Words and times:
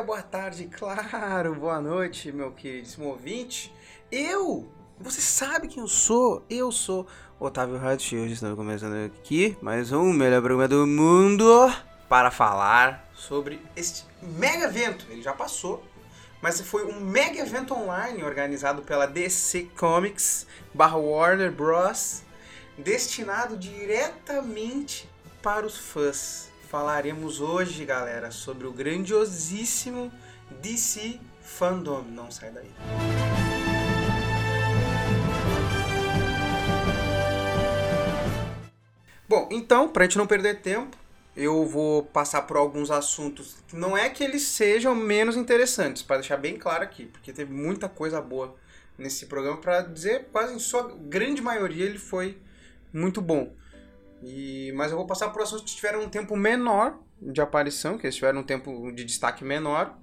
dia, 0.00 0.02
boa 0.02 0.22
tarde, 0.22 0.66
claro, 0.66 1.54
boa 1.54 1.80
noite, 1.80 2.32
meu 2.32 2.52
queridíssimo 2.52 3.08
ouvinte. 3.08 3.72
Eu, 4.10 4.68
você 4.98 5.20
sabe 5.20 5.68
quem 5.68 5.82
eu 5.82 5.88
sou? 5.88 6.44
Eu 6.48 6.72
sou 6.72 7.06
Otávio 7.38 7.76
Hoje 7.76 8.32
estamos 8.32 8.56
começando 8.56 9.06
aqui 9.06 9.56
mais 9.60 9.92
um 9.92 10.12
melhor 10.12 10.40
programa 10.40 10.68
do 10.68 10.86
mundo 10.86 11.44
para 12.08 12.30
falar 12.30 13.08
sobre 13.14 13.60
este 13.76 14.04
mega 14.22 14.66
evento. 14.66 15.06
Ele 15.10 15.22
já 15.22 15.32
passou, 15.32 15.84
mas 16.40 16.60
foi 16.60 16.84
um 16.84 17.00
mega 17.00 17.38
evento 17.38 17.74
online 17.74 18.22
organizado 18.22 18.82
pela 18.82 19.06
DC 19.06 19.70
Comics 19.76 20.46
barra 20.72 20.96
Warner 20.96 21.52
Bros. 21.52 22.22
destinado 22.78 23.56
diretamente 23.56 25.08
para 25.42 25.66
os 25.66 25.76
fãs 25.76 26.49
falaremos 26.70 27.40
hoje, 27.40 27.84
galera, 27.84 28.30
sobre 28.30 28.64
o 28.64 28.72
grandiosíssimo 28.72 30.12
DC 30.62 31.18
Fandom. 31.42 32.02
Não 32.02 32.30
sai 32.30 32.52
daí. 32.52 32.70
Bom, 39.28 39.48
então, 39.50 39.88
pra 39.88 40.04
gente 40.04 40.16
não 40.16 40.28
perder 40.28 40.60
tempo, 40.60 40.96
eu 41.36 41.66
vou 41.66 42.04
passar 42.04 42.42
por 42.42 42.56
alguns 42.56 42.92
assuntos 42.92 43.56
não 43.72 43.98
é 43.98 44.08
que 44.08 44.22
eles 44.22 44.42
sejam 44.42 44.94
menos 44.94 45.36
interessantes, 45.36 46.04
para 46.04 46.18
deixar 46.18 46.36
bem 46.36 46.56
claro 46.56 46.84
aqui, 46.84 47.06
porque 47.06 47.32
teve 47.32 47.52
muita 47.52 47.88
coisa 47.88 48.20
boa 48.20 48.54
nesse 48.96 49.26
programa 49.26 49.56
para 49.56 49.80
dizer 49.80 50.28
quase 50.30 50.54
em 50.54 50.58
sua 50.60 50.94
grande 50.96 51.42
maioria 51.42 51.84
ele 51.84 51.98
foi 51.98 52.38
muito 52.92 53.20
bom. 53.20 53.58
E, 54.22 54.72
mas 54.74 54.90
eu 54.90 54.98
vou 54.98 55.06
passar 55.06 55.30
por 55.30 55.42
assuntos 55.42 55.70
que 55.70 55.76
tiveram 55.76 56.02
um 56.02 56.08
tempo 56.08 56.36
menor 56.36 56.98
de 57.20 57.40
aparição, 57.40 57.98
que 57.98 58.06
eles 58.06 58.16
tiveram 58.16 58.40
um 58.40 58.44
tempo 58.44 58.90
de 58.92 59.04
destaque 59.04 59.44
menor. 59.44 59.98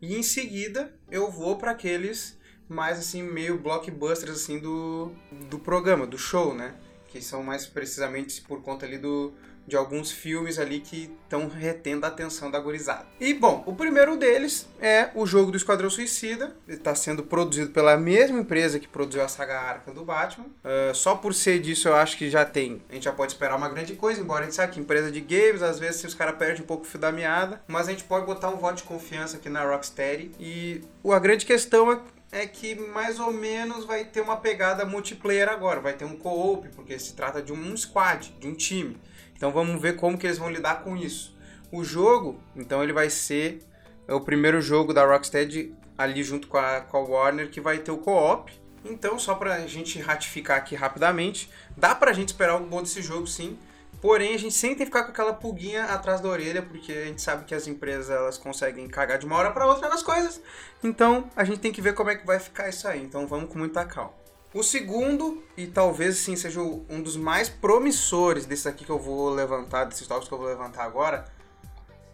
E 0.00 0.16
em 0.16 0.22
seguida 0.22 0.94
eu 1.10 1.30
vou 1.30 1.56
para 1.56 1.72
aqueles 1.72 2.38
mais 2.68 2.98
assim, 2.98 3.22
meio 3.22 3.58
blockbusters 3.58 4.32
assim 4.32 4.58
do, 4.58 5.12
do 5.48 5.58
programa, 5.58 6.06
do 6.06 6.18
show, 6.18 6.54
né? 6.54 6.74
Que 7.08 7.22
são 7.22 7.42
mais 7.42 7.66
precisamente 7.66 8.40
por 8.42 8.62
conta 8.62 8.84
ali 8.84 8.98
do, 8.98 9.32
de 9.68 9.76
alguns 9.76 10.10
filmes 10.10 10.58
ali 10.58 10.80
que 10.80 11.14
estão 11.22 11.46
retendo 11.46 12.06
a 12.06 12.08
atenção 12.08 12.50
da 12.50 12.58
gurizada. 12.58 13.06
E 13.20 13.34
bom, 13.34 13.62
o 13.66 13.74
primeiro 13.74 14.16
deles 14.16 14.66
é 14.80 15.10
o 15.14 15.26
jogo 15.26 15.50
do 15.50 15.56
Esquadrão 15.56 15.90
Suicida. 15.90 16.56
Ele 16.66 16.78
está 16.78 16.94
sendo 16.94 17.22
produzido 17.22 17.70
pela 17.70 17.96
mesma 17.96 18.40
empresa 18.40 18.80
que 18.80 18.88
produziu 18.88 19.22
a 19.22 19.28
saga 19.28 19.60
Arca 19.60 19.92
do 19.92 20.04
Batman. 20.04 20.46
Uh, 20.46 20.94
só 20.94 21.14
por 21.14 21.34
ser 21.34 21.60
disso, 21.60 21.88
eu 21.88 21.94
acho 21.94 22.16
que 22.16 22.30
já 22.30 22.44
tem. 22.44 22.82
A 22.88 22.94
gente 22.94 23.04
já 23.04 23.12
pode 23.12 23.32
esperar 23.32 23.56
uma 23.56 23.68
grande 23.68 23.94
coisa, 23.94 24.20
embora 24.20 24.40
a 24.40 24.44
gente 24.44 24.56
saiba 24.56 24.72
que 24.72 24.80
empresa 24.80 25.12
de 25.12 25.20
games, 25.20 25.62
às 25.62 25.78
vezes 25.78 26.02
os 26.02 26.14
caras 26.14 26.36
perdem 26.36 26.62
um 26.62 26.66
pouco 26.66 26.84
o 26.84 26.86
fio 26.86 26.98
da 26.98 27.12
meada. 27.12 27.60
Mas 27.68 27.88
a 27.88 27.90
gente 27.90 28.04
pode 28.04 28.24
botar 28.24 28.48
um 28.48 28.56
voto 28.56 28.76
de 28.76 28.82
confiança 28.84 29.36
aqui 29.36 29.50
na 29.50 29.62
Rocksteady. 29.64 30.32
E 30.40 30.80
a 31.04 31.18
grande 31.18 31.44
questão 31.44 31.92
é 31.92 32.00
é 32.30 32.46
que 32.46 32.74
mais 32.74 33.18
ou 33.18 33.32
menos 33.32 33.84
vai 33.84 34.04
ter 34.04 34.20
uma 34.20 34.36
pegada 34.36 34.84
multiplayer 34.84 35.48
agora, 35.48 35.80
vai 35.80 35.94
ter 35.94 36.04
um 36.04 36.16
co-op, 36.16 36.68
porque 36.70 36.98
se 36.98 37.14
trata 37.14 37.42
de 37.42 37.52
um 37.52 37.76
squad, 37.76 38.34
de 38.38 38.46
um 38.46 38.54
time. 38.54 38.98
Então 39.38 39.52
vamos 39.52 39.80
ver 39.80 39.94
como 39.94 40.18
que 40.18 40.26
eles 40.26 40.36
vão 40.36 40.50
lidar 40.50 40.82
com 40.82 40.96
isso. 40.96 41.34
O 41.70 41.84
jogo, 41.84 42.40
então 42.56 42.82
ele 42.82 42.92
vai 42.92 43.08
ser 43.08 43.60
o 44.08 44.20
primeiro 44.20 44.60
jogo 44.60 44.92
da 44.92 45.06
Rocksteady 45.06 45.72
ali 45.96 46.24
junto 46.24 46.48
com 46.48 46.58
a, 46.58 46.80
com 46.80 46.96
a 46.96 47.00
Warner 47.00 47.48
que 47.48 47.60
vai 47.60 47.78
ter 47.78 47.92
o 47.92 47.98
co-op. 47.98 48.52
Então, 48.84 49.18
só 49.18 49.34
pra 49.34 49.64
gente 49.66 50.00
ratificar 50.00 50.56
aqui 50.56 50.74
rapidamente, 50.74 51.48
dá 51.76 51.94
pra 51.94 52.12
gente 52.12 52.28
esperar 52.28 52.54
algo 52.54 52.66
bom 52.66 52.82
desse 52.82 53.00
jogo 53.00 53.26
sim. 53.26 53.56
Porém, 54.00 54.34
a 54.34 54.38
gente 54.38 54.54
sempre 54.54 54.76
tem 54.76 54.86
que 54.86 54.92
ficar 54.92 55.04
com 55.04 55.10
aquela 55.10 55.32
pulguinha 55.32 55.84
atrás 55.84 56.20
da 56.20 56.28
orelha, 56.28 56.62
porque 56.62 56.92
a 56.92 57.04
gente 57.06 57.20
sabe 57.20 57.44
que 57.44 57.54
as 57.54 57.66
empresas 57.66 58.10
elas 58.10 58.38
conseguem 58.38 58.86
cagar 58.88 59.18
de 59.18 59.26
uma 59.26 59.36
hora 59.36 59.50
para 59.50 59.66
outra 59.66 59.88
nas 59.88 60.02
coisas. 60.02 60.40
Então, 60.82 61.28
a 61.34 61.42
gente 61.44 61.58
tem 61.58 61.72
que 61.72 61.82
ver 61.82 61.94
como 61.94 62.10
é 62.10 62.16
que 62.16 62.26
vai 62.26 62.38
ficar 62.38 62.68
isso 62.68 62.86
aí. 62.86 63.02
Então, 63.02 63.26
vamos 63.26 63.52
com 63.52 63.58
muita 63.58 63.84
calma. 63.84 64.17
O 64.54 64.62
segundo, 64.62 65.42
e 65.58 65.66
talvez 65.66 66.16
sim 66.16 66.34
seja 66.34 66.60
um 66.60 67.02
dos 67.02 67.18
mais 67.18 67.50
promissores 67.50 68.46
desses 68.46 68.66
aqui 68.66 68.82
que 68.82 68.90
eu 68.90 68.98
vou 68.98 69.28
levantar, 69.28 69.84
desses 69.84 70.06
tópicos 70.06 70.28
que 70.28 70.34
eu 70.34 70.38
vou 70.38 70.46
levantar 70.46 70.84
agora, 70.84 71.26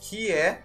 que 0.01 0.33
é 0.33 0.65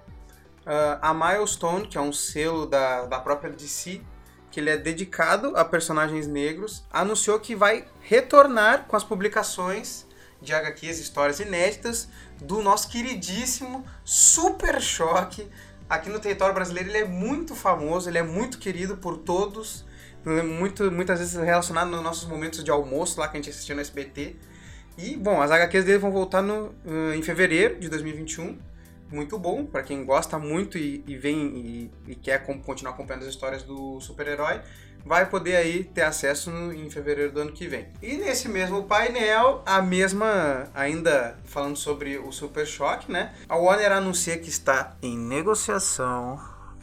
uh, 0.65 0.97
a 0.99 1.13
Milestone, 1.13 1.87
que 1.87 1.95
é 1.95 2.01
um 2.01 2.11
selo 2.11 2.65
da, 2.65 3.05
da 3.05 3.19
própria 3.19 3.51
DC, 3.51 4.01
que 4.49 4.59
ele 4.59 4.71
é 4.71 4.77
dedicado 4.77 5.55
a 5.55 5.63
personagens 5.63 6.25
negros, 6.25 6.83
anunciou 6.91 7.39
que 7.39 7.55
vai 7.55 7.85
retornar 8.01 8.85
com 8.87 8.95
as 8.95 9.03
publicações 9.03 10.07
de 10.41 10.51
HQs, 10.51 10.97
histórias 10.97 11.39
inéditas, 11.39 12.09
do 12.41 12.63
nosso 12.63 12.89
queridíssimo 12.89 13.85
Super 14.03 14.81
Choque. 14.81 15.47
Aqui 15.87 16.09
no 16.09 16.19
território 16.19 16.55
brasileiro 16.55 16.89
ele 16.89 16.97
é 16.97 17.05
muito 17.05 17.53
famoso, 17.53 18.09
ele 18.09 18.17
é 18.17 18.23
muito 18.23 18.57
querido 18.57 18.97
por 18.97 19.17
todos 19.17 19.87
muito, 20.25 20.91
muitas 20.91 21.19
vezes 21.19 21.35
relacionado 21.35 21.89
nos 21.89 22.03
nossos 22.03 22.27
momentos 22.27 22.63
de 22.63 22.71
almoço 22.71 23.19
lá 23.19 23.27
que 23.27 23.37
a 23.37 23.39
gente 23.39 23.49
assistia 23.49 23.75
no 23.75 23.81
SBT. 23.81 24.35
E, 24.97 25.15
bom, 25.15 25.41
as 25.41 25.49
HQs 25.49 25.85
dele 25.85 25.97
vão 25.97 26.11
voltar 26.11 26.41
no, 26.41 26.67
uh, 26.85 27.13
em 27.15 27.21
fevereiro 27.21 27.79
de 27.79 27.87
2021. 27.87 28.57
Muito 29.11 29.39
bom, 29.39 29.65
para 29.65 29.81
quem 29.81 30.05
gosta 30.05 30.37
muito 30.37 30.77
e, 30.77 31.03
e 31.07 31.17
vem 31.17 31.37
e, 31.57 31.91
e, 32.11 32.15
quer 32.15 32.45
continuar 32.45 32.93
acompanhando 32.93 33.23
as 33.23 33.29
histórias 33.29 33.63
do 33.63 33.99
super-herói, 34.01 34.61
vai 35.03 35.27
poder 35.27 35.55
aí 35.55 35.83
ter 35.83 36.03
acesso 36.03 36.51
no, 36.51 36.71
em 36.71 36.89
fevereiro 36.91 37.31
do 37.31 37.39
ano 37.39 37.51
que 37.51 37.65
vem. 37.65 37.87
E 38.03 38.17
nesse 38.17 38.47
mesmo 38.47 38.83
painel, 38.83 39.63
a 39.65 39.81
mesma, 39.81 40.67
ainda 40.75 41.39
falando 41.45 41.77
sobre 41.77 42.19
o 42.19 42.31
Super 42.31 42.67
Choque, 42.67 43.11
né? 43.11 43.33
A 43.47 43.55
Warner 43.55 43.93
anuncia 43.93 44.37
que 44.37 44.49
está 44.49 44.95
em 45.01 45.17
negociação 45.17 46.39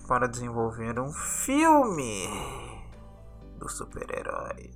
para 0.09 0.27
desenvolver 0.27 0.99
um 0.99 1.13
filme 1.13 2.66
do 3.59 3.69
super-herói. 3.69 4.71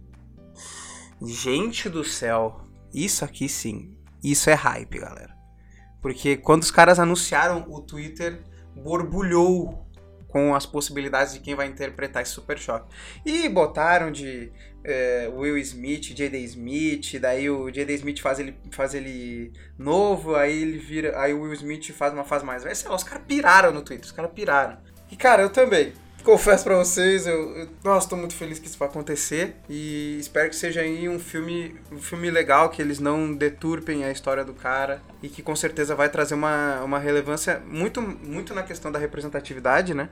Gente 1.23 1.89
do 1.89 2.05
céu, 2.05 2.61
isso 2.93 3.25
aqui 3.25 3.49
sim, 3.49 3.97
isso 4.23 4.49
é 4.51 4.55
hype, 4.55 4.99
galera. 4.99 5.35
Porque 6.01 6.37
quando 6.37 6.63
os 6.63 6.71
caras 6.71 6.99
anunciaram, 6.99 7.67
o 7.69 7.81
Twitter 7.81 8.43
borbulhou 8.75 9.87
com 10.31 10.55
as 10.55 10.65
possibilidades 10.65 11.35
de 11.35 11.41
quem 11.41 11.55
vai 11.55 11.67
interpretar 11.67 12.23
esse 12.23 12.33
Super 12.33 12.59
Choque. 12.59 12.89
E 13.27 13.49
botaram 13.49 14.11
de 14.11 14.53
é, 14.85 15.31
Will 15.35 15.59
Smith, 15.59 16.15
J.D. 16.15 16.39
Smith, 16.39 17.19
daí 17.21 17.51
o 17.51 17.71
J.D. 17.71 17.95
Smith 17.95 18.21
faz 18.21 18.39
ele, 18.39 18.57
faz 18.71 18.95
ele 18.95 19.53
novo, 19.77 20.37
aí 20.37 20.63
ele 20.63 20.79
vira. 20.79 21.21
Aí 21.21 21.35
o 21.35 21.43
Will 21.43 21.53
Smith 21.55 21.93
faz 21.93 22.13
uma 22.15 22.25
fase 22.25 22.45
mais. 22.45 22.63
Sei 22.79 22.89
lá, 22.89 22.97
os 22.97 23.05
caras 23.05 23.25
piraram 23.27 23.73
no 23.73 23.83
Twitter, 23.83 24.07
os 24.07 24.13
caras 24.13 24.31
piraram. 24.33 24.79
E 25.11 25.17
cara, 25.17 25.43
eu 25.43 25.51
também. 25.51 25.93
Confesso 26.23 26.65
para 26.65 26.77
vocês, 26.77 27.27
eu, 27.27 27.57
eu 27.57 27.69
nossa, 27.83 28.09
tô 28.09 28.15
muito 28.15 28.35
feliz 28.35 28.59
que 28.59 28.67
isso 28.67 28.79
vai 28.79 28.89
acontecer 28.89 29.57
e 29.69 30.19
espero 30.21 30.51
que 30.51 30.57
seja 30.57 30.83
aí 30.83 31.09
um 31.09 31.19
filme, 31.19 31.75
um 31.91 31.99
filme 31.99 32.31
legal, 32.31 32.69
que 32.69 32.83
eles 32.83 33.01
não 33.01 33.35
deturpem 33.35 34.05
a 34.05 34.11
história 34.11 34.45
do 34.45 34.53
cara 34.53 35.03
e 35.23 35.29
que 35.29 35.43
com 35.43 35.57
certeza 35.57 35.95
vai 35.95 36.11
trazer 36.11 36.35
uma, 36.35 36.83
uma 36.83 36.99
relevância 36.99 37.63
muito, 37.67 38.03
muito 38.03 38.55
na 38.55 38.63
questão 38.63 38.93
da 38.93 38.99
representatividade, 38.99 39.95
né? 39.95 40.11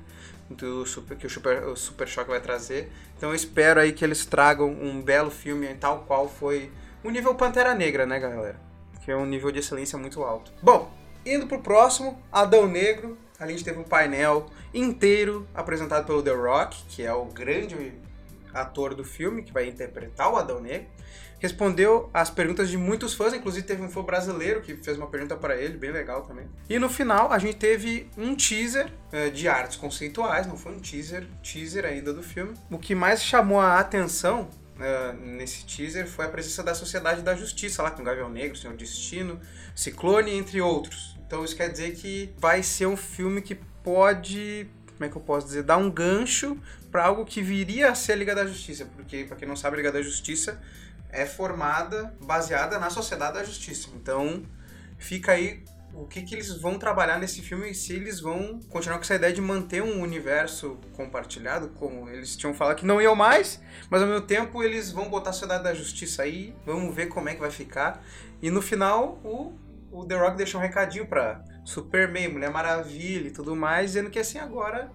Do 0.48 0.86
super, 0.86 1.16
que 1.16 1.26
o 1.26 1.30
Super, 1.30 1.64
o 1.64 1.76
super 1.76 2.08
Choque 2.08 2.30
vai 2.30 2.40
trazer. 2.40 2.90
Então 3.16 3.28
eu 3.28 3.34
espero 3.34 3.78
aí 3.78 3.92
que 3.92 4.02
eles 4.02 4.24
tragam 4.24 4.70
um 4.70 5.02
belo 5.02 5.30
filme 5.30 5.66
tal 5.74 6.04
qual 6.06 6.26
foi 6.26 6.70
o 7.04 7.10
nível 7.10 7.34
Pantera 7.34 7.74
Negra, 7.74 8.06
né, 8.06 8.18
galera? 8.18 8.56
Que 9.04 9.10
é 9.10 9.16
um 9.16 9.26
nível 9.26 9.52
de 9.52 9.58
excelência 9.58 9.98
muito 9.98 10.22
alto. 10.22 10.52
Bom, 10.62 10.90
indo 11.24 11.46
pro 11.46 11.60
próximo, 11.60 12.20
Adão 12.32 12.66
Negro, 12.66 13.18
a 13.38 13.46
gente 13.46 13.64
teve 13.64 13.78
um 13.78 13.84
painel 13.84 14.46
inteiro 14.74 15.46
apresentado 15.54 16.04
pelo 16.04 16.22
The 16.22 16.32
Rock, 16.32 16.82
que 16.88 17.02
é 17.02 17.12
o 17.12 17.26
grande 17.26 17.92
ator 18.52 18.94
do 18.94 19.04
filme, 19.04 19.42
que 19.42 19.52
vai 19.52 19.68
interpretar 19.68 20.32
o 20.32 20.36
Adão 20.36 20.60
Negro. 20.60 20.88
Respondeu 21.38 22.10
as 22.12 22.30
perguntas 22.30 22.68
de 22.68 22.76
muitos 22.76 23.14
fãs, 23.14 23.32
inclusive 23.32 23.64
teve 23.64 23.80
um 23.80 23.88
fã 23.88 24.02
brasileiro 24.02 24.60
que 24.60 24.74
fez 24.74 24.96
uma 24.96 25.06
pergunta 25.06 25.36
para 25.36 25.56
ele, 25.56 25.76
bem 25.76 25.92
legal 25.92 26.22
também. 26.22 26.46
E 26.68 26.80
no 26.80 26.88
final 26.88 27.32
a 27.32 27.38
gente 27.38 27.56
teve 27.56 28.10
um 28.16 28.34
teaser 28.34 28.90
uh, 29.12 29.30
de 29.30 29.46
artes 29.46 29.76
conceituais, 29.76 30.48
não 30.48 30.56
foi 30.56 30.72
um 30.72 30.80
teaser, 30.80 31.24
teaser 31.40 31.84
ainda 31.84 32.12
do 32.12 32.24
filme. 32.24 32.54
O 32.68 32.76
que 32.76 32.92
mais 32.92 33.22
chamou 33.22 33.60
a 33.60 33.78
atenção 33.78 34.48
Uh, 34.78 35.12
nesse 35.12 35.66
teaser 35.66 36.06
foi 36.06 36.26
a 36.26 36.28
presença 36.28 36.62
da 36.62 36.72
Sociedade 36.72 37.20
da 37.20 37.34
Justiça, 37.34 37.82
lá 37.82 37.90
com 37.90 38.04
Gavião 38.04 38.30
Negro, 38.30 38.56
Senhor 38.56 38.76
Destino, 38.76 39.40
Ciclone, 39.74 40.30
entre 40.30 40.60
outros. 40.60 41.17
Então 41.28 41.44
isso 41.44 41.54
quer 41.54 41.70
dizer 41.70 41.94
que 41.94 42.32
vai 42.38 42.62
ser 42.62 42.86
um 42.86 42.96
filme 42.96 43.42
que 43.42 43.54
pode, 43.84 44.66
como 44.94 45.04
é 45.04 45.08
que 45.10 45.16
eu 45.16 45.20
posso 45.20 45.46
dizer, 45.46 45.62
dar 45.62 45.76
um 45.76 45.90
gancho 45.90 46.56
para 46.90 47.04
algo 47.04 47.26
que 47.26 47.42
viria 47.42 47.90
a 47.90 47.94
ser 47.94 48.12
a 48.12 48.16
Liga 48.16 48.34
da 48.34 48.46
Justiça, 48.46 48.86
porque 48.96 49.24
para 49.24 49.36
quem 49.36 49.46
não 49.46 49.54
sabe, 49.54 49.74
a 49.74 49.76
Liga 49.76 49.92
da 49.92 50.00
Justiça 50.00 50.58
é 51.10 51.26
formada 51.26 52.14
baseada 52.18 52.78
na 52.78 52.88
Sociedade 52.88 53.34
da 53.34 53.44
Justiça. 53.44 53.90
Então 53.94 54.42
fica 54.96 55.32
aí 55.32 55.62
o 55.92 56.06
que, 56.06 56.22
que 56.22 56.34
eles 56.34 56.50
vão 56.56 56.78
trabalhar 56.78 57.18
nesse 57.18 57.42
filme 57.42 57.70
e 57.70 57.74
se 57.74 57.92
eles 57.92 58.20
vão 58.20 58.58
continuar 58.70 58.96
com 58.96 59.04
essa 59.04 59.16
ideia 59.16 59.32
de 59.32 59.42
manter 59.42 59.82
um 59.82 60.00
universo 60.00 60.78
compartilhado, 60.94 61.68
como 61.78 62.08
eles 62.08 62.36
tinham 62.36 62.54
falado 62.54 62.76
que 62.76 62.86
não 62.86 63.02
iam 63.02 63.14
mais, 63.14 63.60
mas 63.90 64.00
ao 64.00 64.08
mesmo 64.08 64.26
tempo 64.26 64.62
eles 64.62 64.90
vão 64.90 65.10
botar 65.10 65.30
a 65.30 65.32
Sociedade 65.34 65.64
da 65.64 65.74
Justiça 65.74 66.22
aí, 66.22 66.54
vamos 66.64 66.94
ver 66.94 67.08
como 67.08 67.28
é 67.28 67.34
que 67.34 67.40
vai 67.40 67.50
ficar. 67.50 68.02
E 68.40 68.50
no 68.50 68.62
final, 68.62 69.20
o 69.22 69.67
o 69.90 70.04
The 70.04 70.16
Rock 70.16 70.36
deixou 70.36 70.60
um 70.60 70.62
recadinho 70.62 71.06
pra 71.06 71.42
Superman, 71.64 72.28
Mulher 72.28 72.50
Maravilha 72.50 73.28
e 73.28 73.30
tudo 73.30 73.54
mais, 73.56 73.90
dizendo 73.90 74.10
que 74.10 74.18
assim 74.18 74.38
agora 74.38 74.90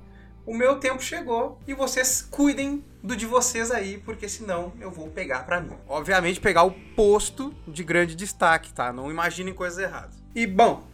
o 0.45 0.53
meu 0.53 0.79
tempo 0.79 1.01
chegou 1.01 1.59
e 1.67 1.73
vocês 1.73 2.21
cuidem 2.21 2.83
do 3.01 3.15
de 3.15 3.25
vocês 3.25 3.71
aí, 3.71 3.97
porque 3.99 4.27
senão 4.27 4.73
eu 4.79 4.91
vou 4.91 5.09
pegar 5.09 5.45
pra 5.45 5.61
mim. 5.61 5.75
Obviamente 5.87 6.39
pegar 6.39 6.63
o 6.63 6.71
posto 6.95 7.53
de 7.67 7.83
grande 7.83 8.15
destaque, 8.15 8.73
tá? 8.73 8.91
Não 8.91 9.09
imaginem 9.09 9.53
coisas 9.53 9.79
erradas. 9.79 10.21
E 10.35 10.45
bom, 10.45 10.87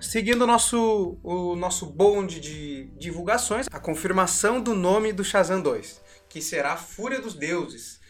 seguindo 0.00 0.42
o 0.42 0.46
nosso, 0.46 1.18
o 1.22 1.54
nosso 1.54 1.86
bonde 1.86 2.40
de 2.40 2.86
divulgações, 2.98 3.66
a 3.70 3.78
confirmação 3.78 4.60
do 4.60 4.74
nome 4.74 5.12
do 5.12 5.24
Shazam 5.24 5.60
2, 5.60 6.00
que 6.28 6.40
será 6.40 6.76
Fúria 6.76 7.20
dos 7.20 7.34
Deuses. 7.34 8.00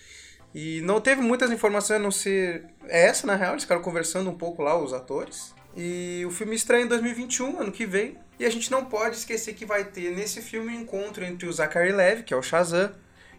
E 0.55 0.81
não 0.83 1.01
teve 1.01 1.21
muitas 1.21 1.51
informações 1.51 1.97
a 1.97 2.03
não 2.03 2.13
ser 2.13 2.65
essa, 2.87 3.27
na 3.27 3.35
real, 3.35 3.53
eles 3.53 3.65
ficaram 3.65 3.83
conversando 3.83 4.31
um 4.31 4.37
pouco 4.37 4.63
lá, 4.63 4.79
os 4.79 4.93
atores. 4.93 5.53
E 5.77 6.23
o 6.27 6.31
filme 6.31 6.55
estreia 6.55 6.85
em 6.85 6.87
2021, 6.87 7.61
ano 7.61 7.73
que 7.73 7.85
vem. 7.85 8.17
E 8.39 8.45
a 8.45 8.51
gente 8.51 8.71
não 8.71 8.85
pode 8.85 9.17
esquecer 9.17 9.55
que 9.55 9.67
vai 9.67 9.85
ter 9.85 10.15
nesse 10.15 10.41
filme 10.41 10.77
um 10.77 10.81
encontro 10.81 11.25
entre 11.25 11.49
o 11.49 11.53
Zachary 11.53 11.93
Levi, 11.93 12.23
que 12.23 12.33
é 12.33 12.37
o 12.37 12.43
Shazam, 12.43 12.93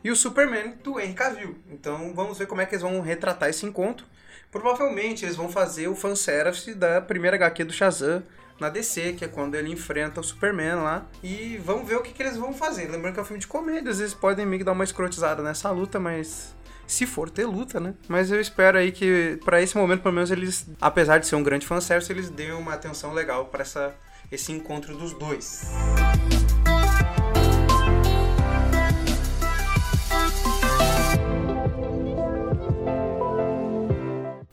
e 0.03 0.11
o 0.11 0.15
Superman 0.15 0.75
do 0.83 0.99
Henry 0.99 1.13
Cavill. 1.13 1.55
Então 1.71 2.13
vamos 2.13 2.37
ver 2.37 2.47
como 2.47 2.61
é 2.61 2.65
que 2.65 2.75
eles 2.75 2.81
vão 2.81 2.99
retratar 3.01 3.49
esse 3.49 3.65
encontro. 3.65 4.05
Provavelmente 4.51 5.25
eles 5.25 5.35
vão 5.35 5.49
fazer 5.49 5.87
o 5.87 5.95
fanservice 5.95 6.73
da 6.73 7.01
primeira 7.01 7.35
HQ 7.37 7.63
do 7.63 7.73
Shazam 7.73 8.23
na 8.59 8.69
DC, 8.69 9.13
que 9.13 9.25
é 9.25 9.27
quando 9.27 9.55
ele 9.55 9.71
enfrenta 9.71 10.21
o 10.21 10.23
Superman 10.23 10.75
lá. 10.75 11.05
E 11.23 11.57
vamos 11.57 11.87
ver 11.87 11.95
o 11.95 12.01
que, 12.01 12.13
que 12.13 12.23
eles 12.23 12.37
vão 12.37 12.53
fazer. 12.53 12.89
Lembrando 12.89 13.13
que 13.13 13.19
é 13.19 13.23
um 13.23 13.25
filme 13.25 13.39
de 13.39 13.47
comédia, 13.47 13.91
às 13.91 13.99
vezes 13.99 14.13
podem 14.13 14.45
meio 14.45 14.59
que 14.59 14.65
dar 14.65 14.71
uma 14.71 14.83
escrotizada 14.83 15.41
nessa 15.41 15.69
luta, 15.71 15.99
mas 15.99 16.55
se 16.87 17.05
for 17.05 17.29
ter 17.29 17.45
luta, 17.45 17.79
né? 17.79 17.93
Mas 18.07 18.31
eu 18.31 18.39
espero 18.39 18.77
aí 18.77 18.91
que 18.91 19.39
para 19.43 19.61
esse 19.61 19.75
momento, 19.77 20.01
pelo 20.01 20.15
menos 20.15 20.31
eles, 20.31 20.67
apesar 20.79 21.17
de 21.17 21.27
ser 21.27 21.35
um 21.35 21.43
grande 21.43 21.65
fanservice, 21.65 22.11
eles 22.11 22.29
deem 22.29 22.53
uma 22.53 22.73
atenção 22.73 23.13
legal 23.13 23.45
para 23.45 23.61
essa 23.61 23.95
esse 24.31 24.51
encontro 24.51 24.95
dos 24.97 25.13
dois. 25.13 25.71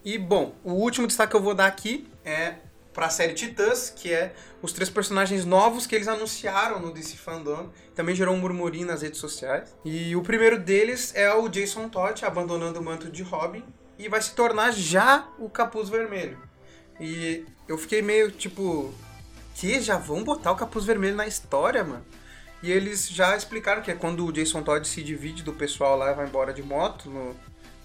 E 0.04 0.18
bom, 0.18 0.54
o 0.62 0.72
último 0.72 1.06
destaque 1.06 1.30
que 1.30 1.36
eu 1.36 1.42
vou 1.42 1.54
dar 1.54 1.66
aqui 1.66 2.06
é 2.24 2.56
para 2.92 3.06
a 3.06 3.10
série 3.10 3.32
Titãs, 3.32 3.90
que 3.90 4.12
é 4.12 4.34
os 4.60 4.72
três 4.72 4.90
personagens 4.90 5.44
novos 5.44 5.86
que 5.86 5.94
eles 5.94 6.08
anunciaram 6.08 6.80
no 6.80 6.92
DC 6.92 7.16
Fandom. 7.16 7.70
Também 7.94 8.14
gerou 8.14 8.34
um 8.34 8.38
murmurinho 8.38 8.86
nas 8.86 9.02
redes 9.02 9.18
sociais. 9.18 9.74
E 9.84 10.14
o 10.14 10.22
primeiro 10.22 10.58
deles 10.58 11.12
é 11.14 11.32
o 11.32 11.48
Jason 11.48 11.88
Todd 11.88 12.24
abandonando 12.24 12.78
o 12.78 12.82
manto 12.82 13.10
de 13.10 13.22
Robin 13.22 13.64
e 13.98 14.08
vai 14.08 14.20
se 14.20 14.34
tornar 14.34 14.72
já 14.72 15.28
o 15.38 15.48
Capuz 15.48 15.88
Vermelho. 15.88 16.38
E 17.00 17.44
eu 17.66 17.78
fiquei 17.78 18.02
meio 18.02 18.30
tipo, 18.30 18.92
que 19.54 19.80
já 19.80 19.96
vão 19.96 20.22
botar 20.22 20.52
o 20.52 20.56
Capuz 20.56 20.84
Vermelho 20.84 21.16
na 21.16 21.26
história, 21.26 21.82
mano? 21.82 22.04
E 22.62 22.70
eles 22.70 23.08
já 23.08 23.36
explicaram 23.36 23.82
que 23.82 23.90
é 23.90 23.94
quando 23.94 24.24
o 24.24 24.32
Jason 24.32 24.62
Todd 24.62 24.86
se 24.86 25.02
divide 25.02 25.42
do 25.42 25.52
pessoal 25.52 25.96
lá 25.96 26.12
e 26.12 26.14
vai 26.14 26.26
embora 26.26 26.52
de 26.52 26.62
moto, 26.62 27.10
no, 27.10 27.34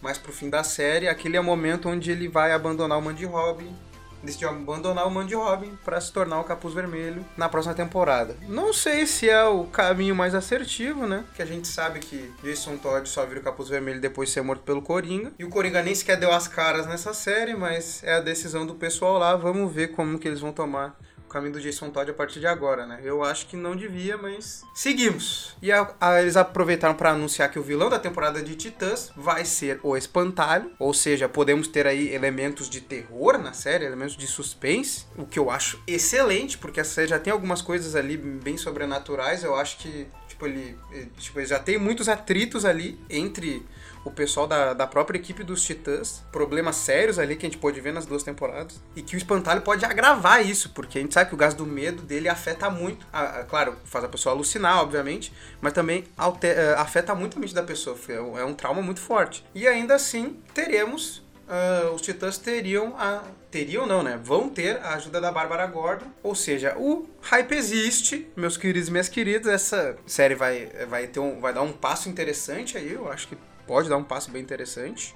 mais 0.01 0.19
pro 0.19 0.31
fim 0.31 0.49
da 0.49 0.63
série, 0.63 1.07
aquele 1.07 1.35
é 1.35 1.39
o 1.39 1.43
momento 1.43 1.89
onde 1.89 2.11
ele 2.11 2.27
vai 2.27 2.51
abandonar 2.51 2.99
o 2.99 3.01
Mandy 3.01 3.25
Robin 3.25 3.75
decidiu 4.23 4.49
abandonar 4.49 5.07
o 5.07 5.11
Mandy 5.11 5.35
Robin 5.35 5.77
para 5.83 5.99
se 5.99 6.11
tornar 6.11 6.39
o 6.39 6.43
Capuz 6.43 6.73
Vermelho 6.73 7.25
na 7.35 7.49
próxima 7.49 7.73
temporada. 7.73 8.35
Não 8.47 8.73
sei 8.73 9.05
se 9.05 9.29
é 9.29 9.43
o 9.43 9.65
caminho 9.65 10.15
mais 10.15 10.33
assertivo, 10.35 11.05
né? 11.05 11.23
Que 11.35 11.41
a 11.41 11.45
gente 11.45 11.67
sabe 11.67 11.99
que 11.99 12.31
Jason 12.43 12.77
Todd 12.77 13.07
só 13.07 13.25
vira 13.25 13.39
o 13.39 13.43
Capuz 13.43 13.69
Vermelho 13.69 14.01
depois 14.01 14.29
de 14.29 14.33
ser 14.33 14.41
morto 14.41 14.63
pelo 14.63 14.81
Coringa. 14.81 15.31
E 15.37 15.45
o 15.45 15.49
Coringa 15.49 15.81
nem 15.81 15.95
sequer 15.95 16.17
deu 16.17 16.31
as 16.31 16.47
caras 16.47 16.85
nessa 16.87 17.13
série, 17.13 17.55
mas 17.55 18.03
é 18.03 18.15
a 18.15 18.21
decisão 18.21 18.65
do 18.65 18.75
pessoal 18.75 19.17
lá. 19.17 19.35
Vamos 19.35 19.71
ver 19.71 19.89
como 19.89 20.19
que 20.19 20.27
eles 20.27 20.39
vão 20.39 20.51
tomar 20.51 20.97
caminho 21.27 21.53
do 21.53 21.61
Jason 21.61 21.89
Todd 21.89 22.09
a 22.09 22.13
partir 22.13 22.39
de 22.39 22.47
agora, 22.47 22.85
né? 22.85 22.99
Eu 23.03 23.23
acho 23.23 23.47
que 23.47 23.55
não 23.55 23.75
devia, 23.75 24.17
mas 24.17 24.63
seguimos. 24.73 25.55
E 25.61 25.71
a, 25.71 25.93
a, 25.99 26.21
eles 26.21 26.37
aproveitaram 26.37 26.95
para 26.95 27.11
anunciar 27.11 27.51
que 27.51 27.59
o 27.59 27.63
vilão 27.63 27.89
da 27.89 27.99
temporada 27.99 28.41
de 28.41 28.55
Titãs 28.55 29.11
vai 29.15 29.45
ser 29.45 29.79
o 29.83 29.95
Espantalho, 29.95 30.71
ou 30.79 30.93
seja, 30.93 31.27
podemos 31.29 31.67
ter 31.67 31.85
aí 31.85 32.13
elementos 32.13 32.69
de 32.69 32.81
terror 32.81 33.37
na 33.37 33.53
série, 33.53 33.85
elementos 33.85 34.17
de 34.17 34.27
suspense, 34.27 35.05
o 35.17 35.25
que 35.25 35.39
eu 35.39 35.49
acho 35.49 35.81
excelente, 35.87 36.57
porque 36.57 36.79
a 36.79 36.83
série 36.83 37.07
já 37.07 37.19
tem 37.19 37.31
algumas 37.31 37.61
coisas 37.61 37.95
ali 37.95 38.17
bem 38.17 38.57
sobrenaturais. 38.57 39.43
Eu 39.43 39.55
acho 39.55 39.77
que 39.77 40.07
tipo 40.27 40.45
ele, 40.45 40.77
tipo, 41.17 41.39
ele 41.39 41.47
já 41.47 41.59
tem 41.59 41.77
muitos 41.77 42.07
atritos 42.07 42.63
ali 42.63 42.99
entre 43.09 43.65
o 44.07 44.11
pessoal 44.11 44.47
da, 44.47 44.73
da 44.73 44.87
própria 44.87 45.17
equipe 45.17 45.43
dos 45.43 45.63
Titãs, 45.63 46.23
problemas 46.31 46.77
sérios 46.77 47.19
ali 47.19 47.35
que 47.35 47.45
a 47.45 47.49
gente 47.49 47.59
pode 47.59 47.79
ver 47.81 47.93
nas 47.93 48.05
duas 48.05 48.23
temporadas, 48.23 48.81
e 48.95 49.01
que 49.01 49.15
o 49.15 49.17
espantalho 49.17 49.61
pode 49.61 49.85
agravar 49.85 50.45
isso, 50.45 50.69
porque 50.69 50.97
a 50.97 51.01
gente 51.01 51.13
sabe 51.13 51.29
que 51.29 51.35
o 51.35 51.37
gás 51.37 51.53
do 51.53 51.65
medo 51.65 52.01
dele 52.01 52.29
afeta 52.29 52.69
muito, 52.69 53.05
a, 53.11 53.39
a, 53.39 53.43
claro, 53.43 53.75
faz 53.85 54.05
a 54.05 54.09
pessoa 54.09 54.33
alucinar, 54.33 54.79
obviamente, 54.79 55.33
mas 55.61 55.73
também 55.73 56.05
alter, 56.17 56.55
uh, 56.57 56.79
afeta 56.79 57.13
muito 57.13 57.37
a 57.37 57.39
mente 57.41 57.53
da 57.53 57.63
pessoa, 57.63 57.97
é 58.07 58.21
um, 58.21 58.39
é 58.39 58.45
um 58.45 58.53
trauma 58.53 58.81
muito 58.81 59.01
forte. 59.01 59.45
E 59.53 59.67
ainda 59.67 59.95
assim, 59.95 60.37
teremos 60.53 61.25
Uh, 61.47 61.93
os 61.93 62.01
Titãs 62.01 62.37
teriam 62.37 62.93
a. 62.97 63.23
Teriam 63.49 63.87
não, 63.87 64.03
né? 64.03 64.19
Vão 64.21 64.49
ter 64.49 64.81
a 64.81 64.95
ajuda 64.95 65.21
da 65.21 65.31
Bárbara 65.31 65.65
Gordon. 65.65 66.07
Ou 66.21 66.35
seja, 66.35 66.75
o 66.77 67.07
hype 67.21 67.53
existe, 67.53 68.27
meus 68.35 68.57
queridos 68.57 68.89
e 68.89 68.91
minhas 68.91 69.07
queridas. 69.07 69.47
Essa 69.47 69.95
série 70.05 70.35
vai, 70.35 70.69
vai, 70.89 71.07
ter 71.07 71.21
um, 71.21 71.39
vai 71.39 71.53
dar 71.53 71.61
um 71.61 71.71
passo 71.71 72.09
interessante 72.09 72.77
aí. 72.77 72.91
Eu 72.91 73.09
acho 73.09 73.29
que 73.29 73.37
pode 73.67 73.89
dar 73.89 73.97
um 73.97 74.03
passo 74.03 74.31
bem 74.31 74.41
interessante. 74.41 75.13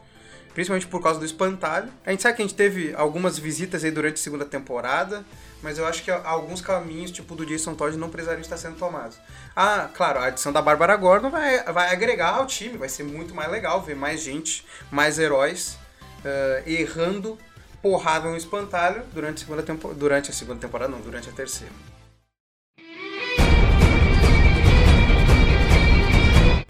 Principalmente 0.53 0.86
por 0.88 1.01
causa 1.01 1.18
do 1.18 1.25
espantalho. 1.25 1.89
A 2.06 2.12
gente 2.12 2.21
sabe 2.21 2.36
que 2.36 2.42
a 2.42 2.45
gente 2.45 2.56
teve 2.56 2.94
algumas 2.95 3.39
visitas 3.39 3.86
aí 3.86 3.92
durante 3.92 4.15
a 4.15 4.18
segunda 4.18 4.44
temporada, 4.44 5.24
mas 5.63 5.77
eu 5.77 5.86
acho 5.86 6.03
que 6.03 6.12
alguns 6.12 6.59
caminhos, 6.59 7.09
tipo 7.09 7.36
do 7.36 7.45
Jason 7.45 7.74
Todd, 7.74 7.95
não 7.95 8.09
precisariam 8.09 8.42
estar 8.42 8.57
sendo 8.57 8.75
tomados. 8.75 9.18
Ah, 9.56 9.89
claro, 9.94 10.19
a 10.19 10.25
adição 10.25 10.51
da 10.51 10.62
Bárbara 10.62 10.98
Gordon 10.98 11.30
vai, 11.30 11.63
vai 11.63 11.94
agregar 11.94 12.36
ao 12.36 12.45
time, 12.45 12.77
vai 12.77 12.89
ser 12.89 13.03
muito 13.03 13.33
mais 13.33 13.50
legal 13.50 13.81
ver 13.81 13.95
mais 13.95 14.21
gente, 14.21 14.65
mais 14.92 15.18
heróis 15.18 15.77
uh, 16.25 16.69
errando 16.69 17.39
porrada 17.81 18.30
no 18.30 18.36
espantalho 18.36 19.03
durante 19.13 19.38
a 19.38 19.39
segunda 19.39 19.63
temporada. 19.63 20.00
Durante 20.00 20.31
a 20.31 20.33
segunda 20.33 20.59
temporada, 20.59 20.92
não, 20.92 21.00
durante 21.00 21.30
a 21.30 21.31
terceira. 21.31 21.74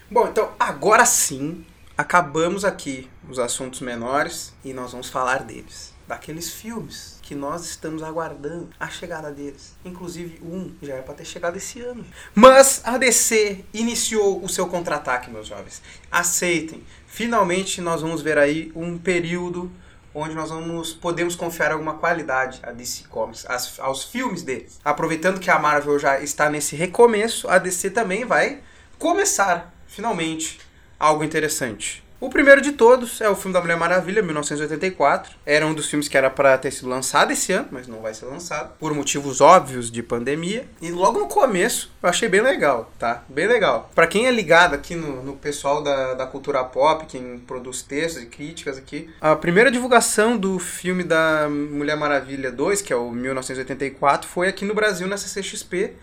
Bom, 0.08 0.28
então 0.28 0.52
agora 0.60 1.04
sim 1.06 1.64
acabamos 1.96 2.64
aqui 2.64 3.08
os 3.28 3.38
assuntos 3.38 3.80
menores 3.80 4.54
e 4.64 4.72
nós 4.72 4.92
vamos 4.92 5.08
falar 5.08 5.42
deles. 5.42 5.92
Daqueles 6.06 6.50
filmes 6.50 7.18
que 7.22 7.34
nós 7.34 7.64
estamos 7.64 8.02
aguardando 8.02 8.68
a 8.78 8.88
chegada 8.88 9.30
deles. 9.30 9.74
Inclusive, 9.84 10.40
um 10.42 10.74
já 10.82 10.94
era 10.94 11.02
para 11.02 11.14
ter 11.14 11.24
chegado 11.24 11.56
esse 11.56 11.80
ano. 11.80 12.04
Mas 12.34 12.82
a 12.84 12.98
DC 12.98 13.64
iniciou 13.72 14.44
o 14.44 14.48
seu 14.48 14.66
contra-ataque, 14.66 15.30
meus 15.30 15.46
jovens. 15.46 15.80
Aceitem. 16.10 16.84
Finalmente 17.06 17.80
nós 17.80 18.02
vamos 18.02 18.20
ver 18.20 18.36
aí 18.36 18.72
um 18.74 18.98
período 18.98 19.70
onde 20.14 20.34
nós 20.34 20.50
vamos 20.50 20.92
podemos 20.92 21.34
confiar 21.34 21.72
alguma 21.72 21.94
qualidade 21.94 22.60
a 22.62 22.72
DC 22.72 23.04
Comics, 23.08 23.46
as, 23.48 23.78
aos 23.80 24.04
filmes 24.04 24.42
deles. 24.42 24.78
Aproveitando 24.84 25.40
que 25.40 25.50
a 25.50 25.58
Marvel 25.58 25.98
já 25.98 26.20
está 26.20 26.50
nesse 26.50 26.76
recomeço, 26.76 27.48
a 27.48 27.58
DC 27.58 27.90
também 27.90 28.24
vai 28.24 28.60
começar 28.98 29.72
finalmente 29.86 30.58
algo 31.02 31.24
interessante. 31.24 32.00
O 32.20 32.30
primeiro 32.30 32.60
de 32.60 32.70
todos 32.70 33.20
é 33.20 33.28
o 33.28 33.34
filme 33.34 33.52
da 33.52 33.60
Mulher 33.60 33.76
Maravilha, 33.76 34.22
1984. 34.22 35.34
Era 35.44 35.66
um 35.66 35.74
dos 35.74 35.90
filmes 35.90 36.06
que 36.06 36.16
era 36.16 36.30
para 36.30 36.56
ter 36.56 36.70
sido 36.70 36.88
lançado 36.88 37.32
esse 37.32 37.52
ano, 37.52 37.66
mas 37.72 37.88
não 37.88 38.00
vai 38.00 38.14
ser 38.14 38.26
lançado, 38.26 38.74
por 38.78 38.94
motivos 38.94 39.40
óbvios 39.40 39.90
de 39.90 40.00
pandemia. 40.04 40.64
E 40.80 40.92
logo 40.92 41.18
no 41.18 41.26
começo, 41.26 41.90
eu 42.00 42.08
achei 42.08 42.28
bem 42.28 42.40
legal, 42.40 42.92
tá? 42.96 43.24
Bem 43.28 43.48
legal. 43.48 43.90
Para 43.92 44.06
quem 44.06 44.28
é 44.28 44.30
ligado 44.30 44.74
aqui 44.74 44.94
no, 44.94 45.24
no 45.24 45.32
pessoal 45.32 45.82
da, 45.82 46.14
da 46.14 46.24
cultura 46.24 46.62
pop, 46.62 47.04
quem 47.06 47.40
produz 47.40 47.82
textos 47.82 48.22
e 48.22 48.26
críticas 48.26 48.78
aqui, 48.78 49.10
a 49.20 49.34
primeira 49.34 49.72
divulgação 49.72 50.36
do 50.36 50.60
filme 50.60 51.02
da 51.02 51.48
Mulher 51.48 51.96
Maravilha 51.96 52.52
2, 52.52 52.80
que 52.80 52.92
é 52.92 52.96
o 52.96 53.10
1984, 53.10 54.28
foi 54.28 54.46
aqui 54.46 54.64
no 54.64 54.74
Brasil, 54.74 55.08
na 55.08 55.16
CCXP. 55.16 55.94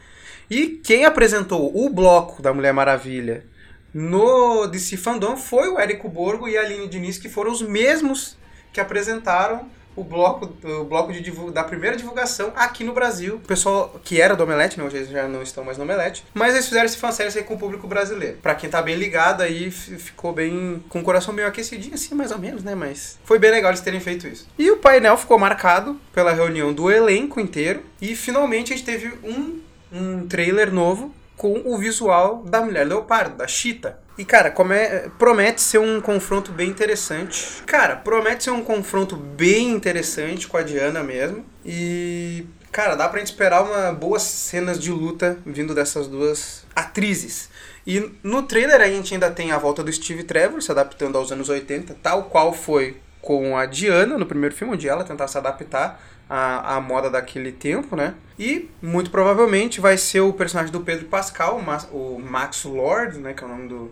E 0.50 0.82
quem 0.84 1.06
apresentou 1.06 1.72
o 1.74 1.90
bloco 1.90 2.42
da 2.42 2.54
Mulher 2.54 2.74
Maravilha 2.74 3.46
no 3.94 4.68
DC 4.68 4.98
Fandom 4.98 5.36
foi 5.36 5.70
o 5.70 5.80
Érico 5.80 6.10
Borgo 6.10 6.48
e 6.48 6.58
a 6.58 6.62
Aline 6.62 6.88
Diniz, 6.88 7.18
que 7.18 7.30
foram 7.30 7.52
os 7.52 7.62
mesmos 7.62 8.38
que 8.72 8.80
apresentaram 8.80 9.68
o 9.96 10.04
bloco, 10.04 10.50
o 10.64 10.84
bloco 10.86 11.12
de 11.12 11.32
da 11.52 11.64
primeira 11.64 11.98
divulgação 11.98 12.54
aqui 12.56 12.84
no 12.84 12.94
Brasil. 12.94 13.36
O 13.36 13.40
pessoal 13.40 14.00
que 14.04 14.22
era 14.22 14.36
do 14.36 14.44
Omelete, 14.44 14.78
né, 14.78 14.86
hoje 14.86 14.98
eles 14.98 15.10
já 15.10 15.28
não 15.28 15.42
estão 15.42 15.64
mais 15.64 15.78
no 15.78 15.84
Omelete, 15.84 16.24
mas 16.34 16.54
eles 16.54 16.68
fizeram 16.68 16.86
esse 16.86 16.98
fanservice 16.98 17.38
aí 17.38 17.44
com 17.44 17.56
o 17.56 17.60
público 17.60 17.88
brasileiro. 17.88 18.38
Pra 18.42 18.56
quem 18.56 18.70
tá 18.70 18.82
bem 18.82 18.96
ligado 18.96 19.42
aí, 19.42 19.70
ficou 19.70 20.32
bem 20.32 20.82
com 20.88 21.00
o 21.00 21.04
coração 21.04 21.34
meio 21.34 21.48
aquecidinho, 21.48 21.96
assim, 21.96 22.16
mais 22.16 22.32
ou 22.32 22.40
menos, 22.40 22.64
né, 22.64 22.76
mas 22.76 23.20
foi 23.26 23.38
bem 23.38 23.52
legal 23.52 23.72
eles 23.72 23.82
terem 23.82 24.00
feito 24.00 24.28
isso. 24.28 24.48
E 24.58 24.72
o 24.72 24.78
painel 24.78 25.18
ficou 25.18 25.38
marcado 25.38 26.00
pela 26.14 26.32
reunião 26.32 26.72
do 26.72 26.90
elenco 26.90 27.40
inteiro 27.40 27.84
e 28.02 28.16
finalmente 28.16 28.72
a 28.72 28.78
gente 28.78 28.86
teve 28.86 29.14
um, 29.24 29.60
um 29.92 30.28
trailer 30.28 30.72
novo 30.72 31.14
com 31.40 31.62
o 31.64 31.78
visual 31.78 32.44
da 32.44 32.62
Mulher 32.62 32.86
Leopardo, 32.86 33.38
da 33.38 33.48
Cheetah. 33.48 33.98
E, 34.18 34.26
cara, 34.26 34.52
come... 34.52 34.76
promete 35.18 35.62
ser 35.62 35.78
um 35.78 36.02
confronto 36.02 36.52
bem 36.52 36.70
interessante. 36.70 37.64
Cara, 37.66 37.96
promete 37.96 38.44
ser 38.44 38.52
um 38.52 38.62
confronto 38.62 39.16
bem 39.16 39.72
interessante 39.72 40.50
com 40.50 40.58
a 40.58 40.64
Diana 40.64 41.02
mesmo. 41.02 41.46
E, 41.66 42.46
Cara, 42.74 42.96
dá 42.96 43.08
pra 43.08 43.20
gente 43.20 43.30
esperar 43.30 43.64
uma 43.64 43.94
boas 43.94 44.22
cenas 44.22 44.78
de 44.78 44.92
luta 44.92 45.40
vindo 45.46 45.74
dessas 45.74 46.08
duas 46.08 46.66
atrizes. 46.76 47.50
E 47.88 48.12
no 48.22 48.44
trailer 48.44 48.82
a 48.82 48.88
gente 48.88 49.14
ainda 49.14 49.32
tem 49.32 49.52
a 49.54 49.58
volta 49.58 49.82
do 49.82 49.92
Steve 49.92 50.24
Trevor 50.24 50.62
se 50.62 50.72
adaptando 50.72 51.18
aos 51.18 51.32
anos 51.32 51.48
80, 51.48 51.96
tal 52.04 52.26
qual 52.26 52.54
foi 52.54 52.98
com 53.22 53.58
a 53.58 53.66
Diana 53.66 54.18
no 54.18 54.26
primeiro 54.26 54.54
filme, 54.54 54.74
onde 54.74 54.90
ela 54.90 55.06
tentava 55.06 55.32
se 55.32 55.38
adaptar 55.38 56.00
à, 56.30 56.76
à 56.76 56.82
moda 56.82 57.10
daquele 57.10 57.52
tempo, 57.52 57.96
né? 57.96 58.14
E 58.38 58.70
muito 58.82 59.10
provavelmente 59.10 59.82
vai 59.82 59.98
ser 59.98 60.22
o 60.22 60.32
personagem 60.32 60.72
do 60.72 60.82
Pedro 60.82 61.08
Pascal, 61.08 61.62
o 61.92 62.20
Max 62.20 62.64
Lord, 62.64 63.18
né? 63.18 63.34
Que 63.34 63.44
é 63.44 63.48
o 63.48 63.50
nome 63.50 63.68
do, 63.68 63.92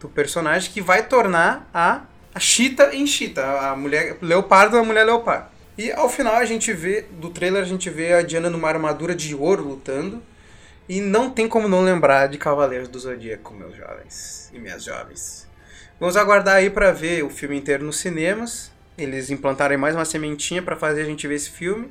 do 0.00 0.08
personagem, 0.08 0.72
que 0.72 0.80
vai 0.80 1.06
tornar 1.06 1.68
a, 1.72 2.02
a 2.34 2.40
Cheetah 2.40 2.94
em 2.94 3.06
Cheetah, 3.06 3.70
a 3.70 3.76
mulher 3.76 4.16
leopardo 4.22 4.78
a 4.78 4.82
mulher 4.82 5.04
leopardo. 5.04 5.48
E 5.76 5.92
ao 5.92 6.08
final 6.08 6.36
a 6.36 6.44
gente 6.46 6.72
vê, 6.72 7.02
do 7.02 7.28
trailer 7.28 7.62
a 7.62 7.66
gente 7.66 7.90
vê 7.90 8.14
a 8.14 8.22
Diana 8.22 8.48
numa 8.48 8.68
armadura 8.68 9.14
de 9.14 9.34
ouro 9.34 9.62
lutando. 9.62 10.22
E 10.88 11.00
não 11.00 11.30
tem 11.30 11.48
como 11.48 11.66
não 11.66 11.82
lembrar 11.82 12.28
de 12.28 12.38
Cavaleiros 12.38 12.88
do 12.88 12.98
Zodíaco, 12.98 13.52
meus 13.52 13.76
jovens 13.76 14.50
e 14.54 14.58
minhas 14.58 14.84
jovens. 14.84 15.48
Vamos 15.98 16.16
aguardar 16.16 16.56
aí 16.56 16.70
para 16.70 16.92
ver 16.92 17.24
o 17.24 17.30
filme 17.30 17.56
inteiro 17.56 17.84
nos 17.84 17.98
cinemas. 17.98 18.70
Eles 18.98 19.30
implantarem 19.30 19.76
mais 19.76 19.94
uma 19.94 20.06
sementinha 20.06 20.62
para 20.62 20.74
fazer 20.74 21.02
a 21.02 21.04
gente 21.04 21.28
ver 21.28 21.34
esse 21.34 21.50
filme, 21.50 21.88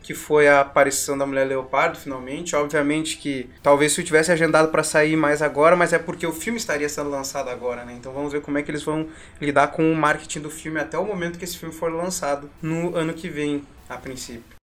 que 0.00 0.14
foi 0.14 0.46
a 0.46 0.60
aparição 0.60 1.18
da 1.18 1.26
Mulher 1.26 1.44
Leopardo, 1.44 1.98
finalmente. 1.98 2.54
Obviamente 2.54 3.16
que 3.16 3.50
talvez 3.60 3.92
se 3.92 4.00
eu 4.00 4.04
tivesse 4.04 4.30
agendado 4.30 4.68
para 4.68 4.84
sair 4.84 5.16
mais 5.16 5.42
agora, 5.42 5.74
mas 5.74 5.92
é 5.92 5.98
porque 5.98 6.24
o 6.24 6.32
filme 6.32 6.56
estaria 6.56 6.88
sendo 6.88 7.10
lançado 7.10 7.50
agora, 7.50 7.84
né? 7.84 7.94
Então 7.94 8.12
vamos 8.12 8.32
ver 8.32 8.40
como 8.40 8.58
é 8.58 8.62
que 8.62 8.70
eles 8.70 8.84
vão 8.84 9.08
lidar 9.40 9.68
com 9.68 9.90
o 9.90 9.96
marketing 9.96 10.40
do 10.40 10.50
filme 10.50 10.78
até 10.78 10.96
o 10.96 11.04
momento 11.04 11.36
que 11.36 11.44
esse 11.44 11.58
filme 11.58 11.74
for 11.74 11.92
lançado, 11.92 12.48
no 12.62 12.94
ano 12.94 13.12
que 13.12 13.28
vem, 13.28 13.64
a 13.88 13.96
princípio. 13.96 14.56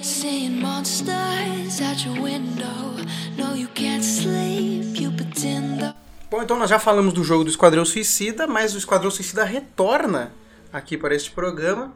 Seeing 0.00 0.60
monsters 0.60 1.80
at 1.80 2.04
your 2.04 2.20
window. 2.20 2.96
No, 3.36 3.54
you 3.54 3.68
can't 3.74 4.02
sleep, 4.02 4.98
you 5.00 5.12
pretend. 5.12 5.94
Bom, 6.32 6.42
então 6.42 6.58
nós 6.58 6.70
já 6.70 6.78
falamos 6.78 7.12
do 7.12 7.22
jogo 7.22 7.44
do 7.44 7.50
Esquadrão 7.50 7.84
Suicida, 7.84 8.46
mas 8.46 8.74
o 8.74 8.78
Esquadrão 8.78 9.10
Suicida 9.10 9.44
retorna 9.44 10.32
aqui 10.72 10.96
para 10.96 11.14
este 11.14 11.30
programa 11.30 11.92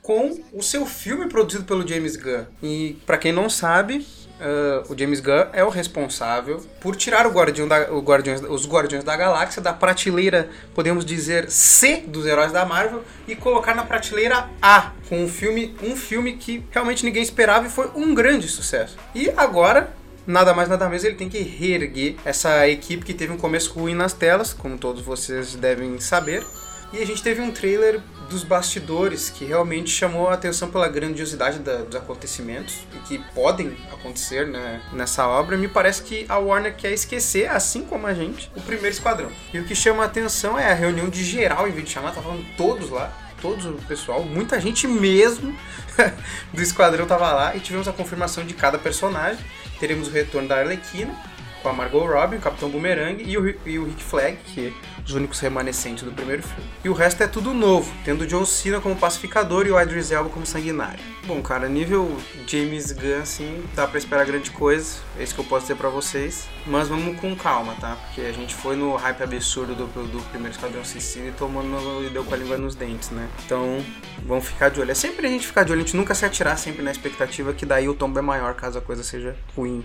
com 0.00 0.42
o 0.54 0.62
seu 0.62 0.86
filme 0.86 1.28
produzido 1.28 1.64
pelo 1.64 1.86
James 1.86 2.16
Gunn. 2.16 2.46
E 2.62 2.96
para 3.04 3.18
quem 3.18 3.30
não 3.30 3.50
sabe, 3.50 4.06
uh, 4.40 4.90
o 4.90 4.98
James 4.98 5.20
Gunn 5.20 5.48
é 5.52 5.62
o 5.62 5.68
responsável 5.68 6.64
por 6.80 6.96
tirar 6.96 7.26
o 7.26 7.30
Guardião 7.30 7.68
da, 7.68 7.92
o 7.92 8.00
Guardiões, 8.00 8.40
os 8.40 8.66
Guardiões 8.66 9.04
da 9.04 9.14
Galáxia 9.14 9.60
da 9.60 9.74
prateleira, 9.74 10.48
podemos 10.74 11.04
dizer, 11.04 11.50
C 11.50 12.04
dos 12.06 12.24
heróis 12.24 12.52
da 12.52 12.64
Marvel 12.64 13.04
e 13.28 13.36
colocar 13.36 13.74
na 13.74 13.84
prateleira 13.84 14.48
A, 14.62 14.92
com 15.10 15.22
um 15.22 15.28
filme, 15.28 15.76
um 15.82 15.94
filme 15.94 16.38
que 16.38 16.64
realmente 16.70 17.04
ninguém 17.04 17.22
esperava 17.22 17.66
e 17.66 17.70
foi 17.70 17.90
um 17.94 18.14
grande 18.14 18.48
sucesso. 18.48 18.96
E 19.14 19.28
agora 19.36 19.92
nada 20.26 20.54
mais 20.54 20.68
nada 20.68 20.88
menos 20.88 21.04
ele 21.04 21.16
tem 21.16 21.28
que 21.28 21.40
reerguer 21.40 22.16
essa 22.24 22.68
equipe 22.68 23.04
que 23.04 23.14
teve 23.14 23.32
um 23.32 23.38
começo 23.38 23.72
ruim 23.72 23.94
nas 23.94 24.12
telas, 24.12 24.52
como 24.52 24.78
todos 24.78 25.02
vocês 25.02 25.54
devem 25.54 25.98
saber. 26.00 26.44
E 26.92 27.00
a 27.00 27.06
gente 27.06 27.22
teve 27.22 27.40
um 27.40 27.50
trailer 27.50 28.02
dos 28.28 28.44
bastidores 28.44 29.30
que 29.30 29.46
realmente 29.46 29.88
chamou 29.88 30.28
a 30.28 30.34
atenção 30.34 30.70
pela 30.70 30.86
grandiosidade 30.88 31.58
da, 31.60 31.78
dos 31.78 31.96
acontecimentos 31.96 32.80
que 33.06 33.18
podem 33.34 33.74
acontecer 33.90 34.46
né, 34.46 34.82
nessa 34.92 35.26
obra. 35.26 35.56
Me 35.56 35.68
parece 35.68 36.02
que 36.02 36.26
a 36.28 36.36
Warner 36.36 36.76
quer 36.76 36.92
esquecer, 36.92 37.50
assim 37.50 37.86
como 37.86 38.06
a 38.06 38.12
gente, 38.12 38.50
o 38.54 38.60
primeiro 38.60 38.90
esquadrão. 38.90 39.30
E 39.54 39.58
o 39.58 39.64
que 39.64 39.74
chama 39.74 40.02
a 40.02 40.06
atenção 40.06 40.58
é 40.58 40.70
a 40.70 40.74
reunião 40.74 41.08
de 41.08 41.24
geral, 41.24 41.66
em 41.66 41.72
vez 41.72 41.86
de 41.86 41.92
chamar, 41.92 42.12
tá 42.12 42.20
falando 42.20 42.44
todos 42.58 42.90
lá, 42.90 43.10
todos 43.40 43.64
o 43.64 43.72
pessoal, 43.88 44.22
muita 44.22 44.60
gente 44.60 44.86
mesmo 44.86 45.56
do 46.52 46.62
esquadrão 46.62 47.06
tava 47.06 47.32
lá 47.32 47.56
e 47.56 47.60
tivemos 47.60 47.88
a 47.88 47.92
confirmação 47.92 48.44
de 48.44 48.52
cada 48.52 48.78
personagem. 48.78 49.42
Teremos 49.82 50.06
o 50.06 50.12
retorno 50.12 50.46
da 50.46 50.58
Arlequina, 50.58 51.12
com 51.60 51.68
a 51.68 51.72
Margot 51.72 52.06
Robbie, 52.06 52.36
o 52.36 52.40
Capitão 52.40 52.70
Boomerang 52.70 53.20
e 53.20 53.36
o, 53.36 53.52
e 53.66 53.80
o 53.80 53.84
Rick 53.84 54.00
Flag, 54.00 54.36
que 54.36 54.68
é 54.68 54.72
os 55.04 55.12
únicos 55.12 55.40
remanescentes 55.40 56.04
do 56.04 56.12
primeiro 56.12 56.40
filme. 56.40 56.62
E 56.84 56.88
o 56.88 56.92
resto 56.92 57.20
é 57.24 57.26
tudo 57.26 57.52
novo, 57.52 57.92
tendo 58.04 58.24
John 58.24 58.44
Cena 58.44 58.80
como 58.80 58.94
pacificador 58.94 59.66
e 59.66 59.72
o 59.72 59.80
Idris 59.80 60.12
Elba 60.12 60.30
como 60.30 60.46
sanguinário. 60.46 61.00
Bom, 61.26 61.42
cara, 61.42 61.68
nível 61.68 62.16
James 62.46 62.92
Gunn, 62.92 63.22
assim, 63.22 63.60
dá 63.74 63.84
pra 63.84 63.98
esperar 63.98 64.24
grande 64.24 64.52
coisa, 64.52 65.00
é 65.18 65.24
isso 65.24 65.34
que 65.34 65.40
eu 65.40 65.44
posso 65.46 65.62
dizer 65.62 65.74
pra 65.74 65.88
vocês. 65.88 66.48
Mas 66.64 66.88
vamos 66.88 67.20
com 67.20 67.34
calma, 67.34 67.74
tá? 67.80 67.96
Porque 67.96 68.20
a 68.20 68.32
gente 68.32 68.54
foi 68.54 68.76
no 68.76 68.94
hype 68.94 69.22
absurdo 69.22 69.74
do, 69.74 69.86
do 69.86 70.22
primeiro 70.30 70.54
Esquadrão 70.54 70.84
Suicida 70.84 71.26
e 71.26 71.32
tomando 71.32 72.04
e 72.06 72.10
deu 72.10 72.24
com 72.24 72.34
a 72.34 72.36
língua 72.36 72.56
nos 72.56 72.76
dentes, 72.76 73.10
né? 73.10 73.28
Então, 73.44 73.84
vamos 74.24 74.46
ficar 74.46 74.68
de 74.68 74.80
olho. 74.80 74.90
É 74.90 74.94
sempre 74.94 75.26
a 75.26 75.30
gente 75.30 75.46
ficar 75.46 75.64
de 75.64 75.72
olho, 75.72 75.80
a 75.82 75.84
gente 75.84 75.96
nunca 75.96 76.14
se 76.14 76.24
atirar 76.24 76.56
sempre 76.56 76.82
na 76.82 76.92
expectativa 76.92 77.52
que 77.52 77.66
daí 77.66 77.88
o 77.88 77.94
tombo 77.94 78.18
é 78.18 78.22
maior 78.22 78.54
caso 78.54 78.78
a 78.78 78.80
coisa 78.80 79.02
seja 79.02 79.36
ruim. 79.56 79.84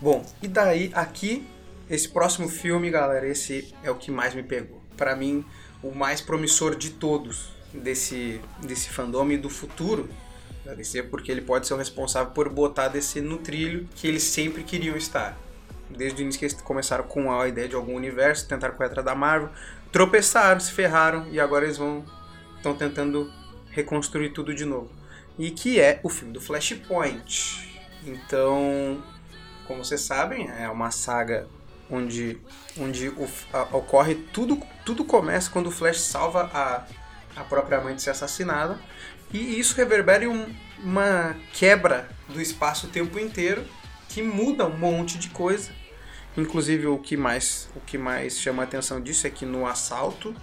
Bom, 0.00 0.24
e 0.40 0.46
daí 0.46 0.92
aqui, 0.94 1.44
esse 1.90 2.08
próximo 2.08 2.48
filme, 2.48 2.90
galera, 2.90 3.26
esse 3.26 3.74
é 3.82 3.90
o 3.90 3.96
que 3.96 4.10
mais 4.10 4.34
me 4.34 4.42
pegou. 4.42 4.80
Para 4.96 5.16
mim, 5.16 5.44
o 5.82 5.92
mais 5.92 6.20
promissor 6.20 6.76
de 6.76 6.90
todos 6.90 7.48
desse, 7.72 8.40
desse 8.62 8.88
fandom 8.88 9.30
e 9.32 9.36
do 9.36 9.50
futuro 9.50 10.08
DC, 10.72 11.02
porque 11.04 11.30
ele 11.30 11.42
pode 11.42 11.66
ser 11.66 11.74
o 11.74 11.76
responsável 11.76 12.32
por 12.32 12.48
botar 12.48 12.86
a 12.86 12.88
DC 12.88 13.20
no 13.20 13.38
trilho 13.38 13.86
que 13.94 14.08
eles 14.08 14.22
sempre 14.22 14.62
queriam 14.62 14.96
estar. 14.96 15.36
Desde 15.90 16.20
o 16.20 16.22
início 16.22 16.38
que 16.38 16.46
eles 16.46 16.60
começaram 16.62 17.04
com 17.04 17.30
a 17.30 17.46
ideia 17.46 17.68
de 17.68 17.74
algum 17.74 17.94
universo, 17.94 18.48
tentaram 18.48 18.74
correr 18.74 19.02
da 19.02 19.14
Marvel, 19.14 19.50
tropeçaram, 19.92 20.58
se 20.58 20.72
ferraram 20.72 21.28
e 21.30 21.38
agora 21.38 21.66
eles 21.66 21.76
vão 21.76 22.04
estão 22.56 22.74
tentando 22.74 23.30
reconstruir 23.70 24.30
tudo 24.30 24.54
de 24.54 24.64
novo 24.64 24.90
e 25.38 25.50
que 25.50 25.78
é 25.78 26.00
o 26.02 26.08
filme 26.08 26.32
do 26.32 26.40
Flashpoint. 26.40 27.68
Então, 28.06 29.02
como 29.66 29.84
vocês 29.84 30.00
sabem, 30.00 30.48
é 30.58 30.68
uma 30.68 30.90
saga 30.90 31.46
onde, 31.90 32.40
onde 32.78 33.08
o, 33.08 33.28
a, 33.52 33.62
ocorre 33.76 34.14
tudo, 34.14 34.60
tudo 34.84 35.04
começa 35.04 35.50
quando 35.50 35.66
o 35.66 35.70
Flash 35.70 36.00
salva 36.00 36.50
a, 36.52 36.84
a 37.36 37.44
própria 37.44 37.80
mãe 37.80 37.94
de 37.94 38.02
ser 38.02 38.10
assassinada 38.10 38.78
e 39.34 39.58
isso 39.58 39.76
reverbera 39.76 40.24
em 40.24 40.28
um, 40.28 40.46
uma 40.78 41.34
quebra 41.52 42.08
do 42.28 42.40
espaço 42.40 42.86
o 42.86 42.90
tempo 42.90 43.18
inteiro 43.18 43.64
que 44.08 44.22
muda 44.22 44.64
um 44.64 44.78
monte 44.78 45.18
de 45.18 45.28
coisa. 45.28 45.72
Inclusive 46.36 46.86
o 46.86 46.98
que 46.98 47.16
mais 47.16 47.68
o 47.74 47.80
que 47.80 47.98
mais 47.98 48.38
chama 48.38 48.62
a 48.62 48.64
atenção 48.64 49.00
disso 49.00 49.26
é 49.26 49.30
que 49.30 49.44
no 49.44 49.66
assalto 49.66 50.34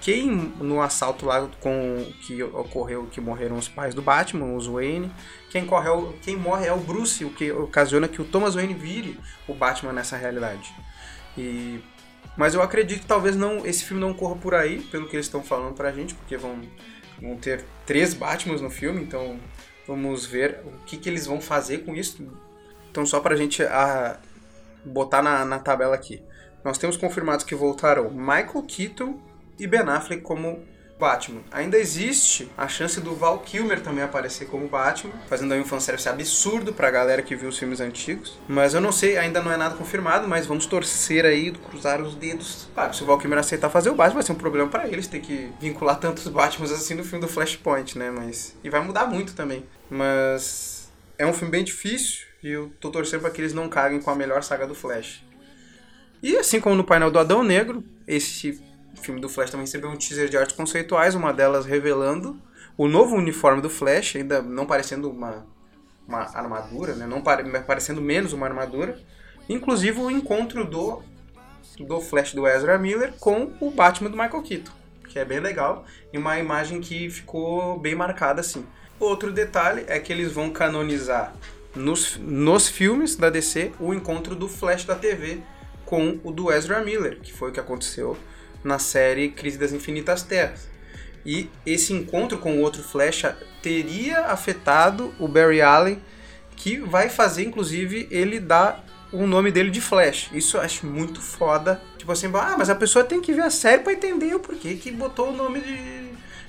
quem 0.00 0.26
no 0.28 0.82
assalto 0.82 1.24
lá 1.24 1.48
com 1.60 2.04
que 2.26 2.42
ocorreu 2.42 3.06
que 3.06 3.20
morreram 3.20 3.56
os 3.56 3.68
pais 3.68 3.94
do 3.94 4.02
Batman, 4.02 4.56
os 4.56 4.66
Wayne, 4.66 5.12
quem, 5.48 5.64
correu, 5.64 6.16
quem 6.22 6.36
morre 6.36 6.66
é 6.66 6.72
o 6.72 6.78
Bruce, 6.78 7.24
o 7.24 7.30
que 7.30 7.52
ocasiona 7.52 8.08
que 8.08 8.20
o 8.20 8.24
Thomas 8.24 8.56
Wayne 8.56 8.74
vire 8.74 9.20
o 9.46 9.54
Batman 9.54 9.92
nessa 9.92 10.16
realidade. 10.16 10.74
E 11.38 11.80
mas 12.36 12.54
eu 12.54 12.62
acredito 12.62 13.00
que 13.00 13.06
talvez 13.06 13.36
não 13.36 13.64
esse 13.66 13.84
filme 13.84 14.00
não 14.00 14.14
corra 14.14 14.36
por 14.36 14.54
aí, 14.54 14.80
pelo 14.80 15.08
que 15.08 15.14
eles 15.14 15.26
estão 15.26 15.42
falando 15.42 15.74
pra 15.74 15.92
gente, 15.92 16.14
porque 16.14 16.36
vão, 16.36 16.60
vão 17.22 17.36
ter 17.36 17.64
três 17.86 18.12
Batmans 18.12 18.60
no 18.60 18.68
filme, 18.68 19.02
então 19.02 19.38
vamos 19.86 20.26
ver 20.26 20.60
o 20.64 20.84
que, 20.84 20.96
que 20.96 21.08
eles 21.08 21.26
vão 21.26 21.40
fazer 21.40 21.78
com 21.78 21.94
isso. 21.94 22.26
Então 22.90 23.06
só 23.06 23.20
pra 23.20 23.36
gente 23.36 23.62
a, 23.62 24.18
botar 24.84 25.22
na, 25.22 25.44
na 25.44 25.58
tabela 25.58 25.94
aqui. 25.94 26.22
Nós 26.64 26.78
temos 26.78 26.96
confirmados 26.96 27.44
que 27.44 27.54
voltaram 27.54 28.10
Michael 28.10 28.62
Keaton, 28.66 29.18
e 29.58 29.66
Ben 29.66 29.82
Affleck 29.82 30.22
como 30.22 30.64
Batman. 31.02 31.40
Ainda 31.50 31.76
existe 31.76 32.48
a 32.56 32.68
chance 32.68 33.00
do 33.00 33.12
Val 33.16 33.40
Kilmer 33.40 33.80
também 33.80 34.04
aparecer 34.04 34.46
como 34.46 34.68
Batman, 34.68 35.12
fazendo 35.28 35.52
aí 35.52 35.60
um 35.60 35.64
fanservice 35.64 36.08
absurdo 36.08 36.72
pra 36.72 36.92
galera 36.92 37.20
que 37.22 37.34
viu 37.34 37.48
os 37.48 37.58
filmes 37.58 37.80
antigos. 37.80 38.38
Mas 38.46 38.72
eu 38.72 38.80
não 38.80 38.92
sei, 38.92 39.18
ainda 39.18 39.42
não 39.42 39.50
é 39.50 39.56
nada 39.56 39.74
confirmado, 39.74 40.28
mas 40.28 40.46
vamos 40.46 40.64
torcer 40.64 41.24
aí, 41.24 41.50
cruzar 41.50 42.00
os 42.00 42.14
dedos. 42.14 42.68
Claro, 42.72 42.94
se 42.94 43.02
o 43.02 43.06
Val 43.06 43.18
Kilmer 43.18 43.40
aceitar 43.40 43.68
fazer 43.68 43.90
o 43.90 43.96
Batman, 43.96 44.14
vai 44.14 44.22
ser 44.22 44.30
um 44.30 44.36
problema 44.36 44.70
para 44.70 44.86
eles 44.86 45.08
ter 45.08 45.18
que 45.18 45.50
vincular 45.60 45.98
tantos 45.98 46.28
Batmans 46.28 46.70
assim 46.70 46.94
no 46.94 47.02
filme 47.02 47.26
do 47.26 47.30
Flashpoint, 47.30 47.98
né? 47.98 48.08
Mas. 48.12 48.56
E 48.62 48.70
vai 48.70 48.80
mudar 48.80 49.06
muito 49.06 49.34
também. 49.34 49.66
Mas. 49.90 50.88
É 51.18 51.26
um 51.26 51.32
filme 51.32 51.50
bem 51.50 51.64
difícil 51.64 52.26
e 52.44 52.48
eu 52.48 52.72
tô 52.80 52.90
torcendo 52.90 53.22
para 53.22 53.30
que 53.30 53.40
eles 53.40 53.52
não 53.52 53.68
caguem 53.68 54.00
com 54.00 54.10
a 54.10 54.14
melhor 54.14 54.42
saga 54.44 54.68
do 54.68 54.74
Flash. 54.74 55.24
E 56.22 56.36
assim 56.36 56.60
como 56.60 56.76
no 56.76 56.84
painel 56.84 57.10
do 57.10 57.18
Adão 57.18 57.42
Negro, 57.42 57.82
esse 58.06 58.60
filme 59.02 59.20
do 59.20 59.28
Flash 59.28 59.50
também 59.50 59.66
recebeu 59.66 59.90
um 59.90 59.96
teaser 59.96 60.28
de 60.28 60.36
artes 60.36 60.56
conceituais, 60.56 61.14
uma 61.14 61.32
delas 61.32 61.66
revelando 61.66 62.38
o 62.76 62.88
novo 62.88 63.16
uniforme 63.16 63.60
do 63.60 63.68
Flash, 63.68 64.16
ainda 64.16 64.40
não 64.40 64.66
parecendo 64.66 65.10
uma, 65.10 65.46
uma 66.06 66.20
armadura, 66.36 66.94
né? 66.94 67.06
não 67.06 67.22
pare, 67.22 67.44
parecendo 67.62 68.00
menos 68.00 68.32
uma 68.32 68.46
armadura. 68.46 68.98
Inclusive 69.48 70.00
o 70.00 70.10
encontro 70.10 70.64
do, 70.64 71.02
do 71.78 72.00
Flash 72.00 72.32
do 72.32 72.46
Ezra 72.46 72.78
Miller 72.78 73.12
com 73.18 73.52
o 73.60 73.70
Batman 73.70 74.10
do 74.10 74.16
Michael 74.16 74.42
Keaton, 74.42 74.72
que 75.08 75.18
é 75.18 75.24
bem 75.24 75.40
legal, 75.40 75.84
e 76.12 76.18
uma 76.18 76.38
imagem 76.38 76.80
que 76.80 77.10
ficou 77.10 77.78
bem 77.78 77.94
marcada 77.94 78.40
assim. 78.40 78.64
Outro 78.98 79.32
detalhe 79.32 79.84
é 79.88 79.98
que 79.98 80.12
eles 80.12 80.32
vão 80.32 80.50
canonizar 80.50 81.34
nos, 81.74 82.16
nos 82.18 82.68
filmes 82.68 83.16
da 83.16 83.30
DC 83.30 83.72
o 83.80 83.92
encontro 83.92 84.34
do 84.34 84.48
Flash 84.48 84.84
da 84.84 84.94
TV 84.94 85.40
com 85.84 86.18
o 86.22 86.30
do 86.30 86.50
Ezra 86.52 86.82
Miller, 86.82 87.20
que 87.20 87.32
foi 87.32 87.50
o 87.50 87.52
que 87.52 87.60
aconteceu 87.60 88.16
na 88.64 88.78
série 88.78 89.30
Crise 89.30 89.58
das 89.58 89.72
Infinitas 89.72 90.22
Terras. 90.22 90.68
E 91.24 91.48
esse 91.64 91.92
encontro 91.92 92.38
com 92.38 92.58
o 92.58 92.60
outro 92.60 92.82
Flash 92.82 93.24
teria 93.62 94.26
afetado 94.26 95.14
o 95.18 95.28
Barry 95.28 95.60
Allen, 95.60 96.02
que 96.56 96.78
vai 96.78 97.08
fazer, 97.08 97.44
inclusive, 97.44 98.08
ele 98.10 98.40
dar 98.40 98.84
o 99.12 99.26
nome 99.26 99.52
dele 99.52 99.70
de 99.70 99.80
Flash. 99.80 100.30
Isso 100.32 100.56
eu 100.56 100.60
acho 100.60 100.86
muito 100.86 101.20
foda. 101.20 101.80
Tipo 101.98 102.10
assim, 102.10 102.30
ah, 102.34 102.56
mas 102.58 102.70
a 102.70 102.74
pessoa 102.74 103.04
tem 103.04 103.20
que 103.20 103.32
ver 103.32 103.42
a 103.42 103.50
série 103.50 103.82
para 103.82 103.92
entender 103.92 104.34
o 104.34 104.40
porquê 104.40 104.74
que 104.74 104.90
botou 104.90 105.28
o 105.28 105.36
nome 105.36 105.60
de 105.60 106.01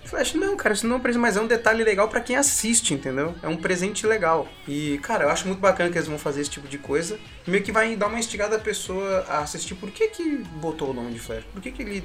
Flash, 0.06 0.34
não, 0.34 0.56
cara, 0.56 0.74
isso 0.74 0.86
não 0.86 0.96
é 0.96 1.00
um 1.00 1.02
presente, 1.02 1.22
mas 1.22 1.38
é 1.38 1.42
um 1.42 1.48
detalhe 1.48 1.84
legal 1.84 2.08
para 2.08 2.22
quem 2.22 2.36
assiste, 2.36 2.94
entendeu? 2.94 3.34
É 3.42 3.48
um 3.48 3.58
presente 3.58 4.06
legal. 4.06 4.48
E, 4.68 5.00
cara, 5.02 5.26
eu 5.26 5.30
acho 5.30 5.48
muito 5.48 5.60
bacana 5.60 5.90
que 5.90 5.98
eles 5.98 6.08
vão 6.08 6.20
fazer 6.20 6.42
esse 6.42 6.50
tipo 6.50 6.68
de 6.68 6.78
coisa. 6.78 7.18
Meio 7.48 7.64
que 7.64 7.72
vai 7.72 7.96
dar 7.96 8.08
uma 8.08 8.20
instigada 8.20 8.56
a 8.56 8.60
pessoa 8.60 9.26
a 9.28 9.40
assistir. 9.40 9.76
Por 9.76 9.92
que 9.92 10.10
que 10.10 10.38
botou 10.56 10.92
o 10.92 10.94
nome 10.94 11.14
de 11.14 11.20
Flash? 11.20 11.44
Por 11.52 11.62
que 11.62 11.72
que 11.72 11.82
ele 11.82 12.04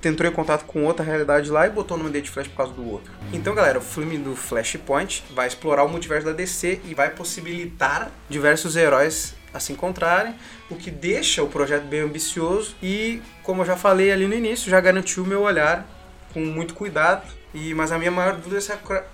tentou 0.00 0.26
em 0.26 0.32
contato 0.32 0.64
com 0.64 0.84
outra 0.84 1.04
realidade 1.04 1.50
lá 1.50 1.66
e 1.66 1.70
botou 1.70 1.96
o 1.96 1.98
nome 1.98 2.10
dele 2.10 2.24
de 2.24 2.30
Flash 2.30 2.48
por 2.48 2.56
causa 2.56 2.72
do 2.72 2.88
outro? 2.88 3.12
Então, 3.32 3.54
galera, 3.54 3.78
o 3.78 3.82
filme 3.82 4.18
do 4.18 4.36
Flashpoint 4.36 5.24
vai 5.34 5.46
explorar 5.46 5.84
o 5.84 5.88
multiverso 5.88 6.26
da 6.26 6.32
DC 6.32 6.80
e 6.84 6.94
vai 6.94 7.10
possibilitar 7.10 8.10
diversos 8.28 8.76
heróis 8.76 9.34
a 9.54 9.60
se 9.60 9.72
encontrarem, 9.72 10.34
o 10.70 10.76
que 10.76 10.90
deixa 10.90 11.42
o 11.42 11.48
projeto 11.48 11.84
bem 11.84 12.00
ambicioso 12.00 12.74
e, 12.82 13.20
como 13.42 13.62
eu 13.62 13.66
já 13.66 13.76
falei 13.76 14.10
ali 14.10 14.26
no 14.26 14.34
início, 14.34 14.70
já 14.70 14.80
garantiu 14.80 15.24
o 15.24 15.26
meu 15.26 15.42
olhar 15.42 15.86
com 16.32 16.40
muito 16.40 16.74
cuidado. 16.74 17.30
E, 17.54 17.74
mas 17.74 17.92
a 17.92 17.98
minha 17.98 18.10
maior 18.10 18.36
dúvida 18.36 18.60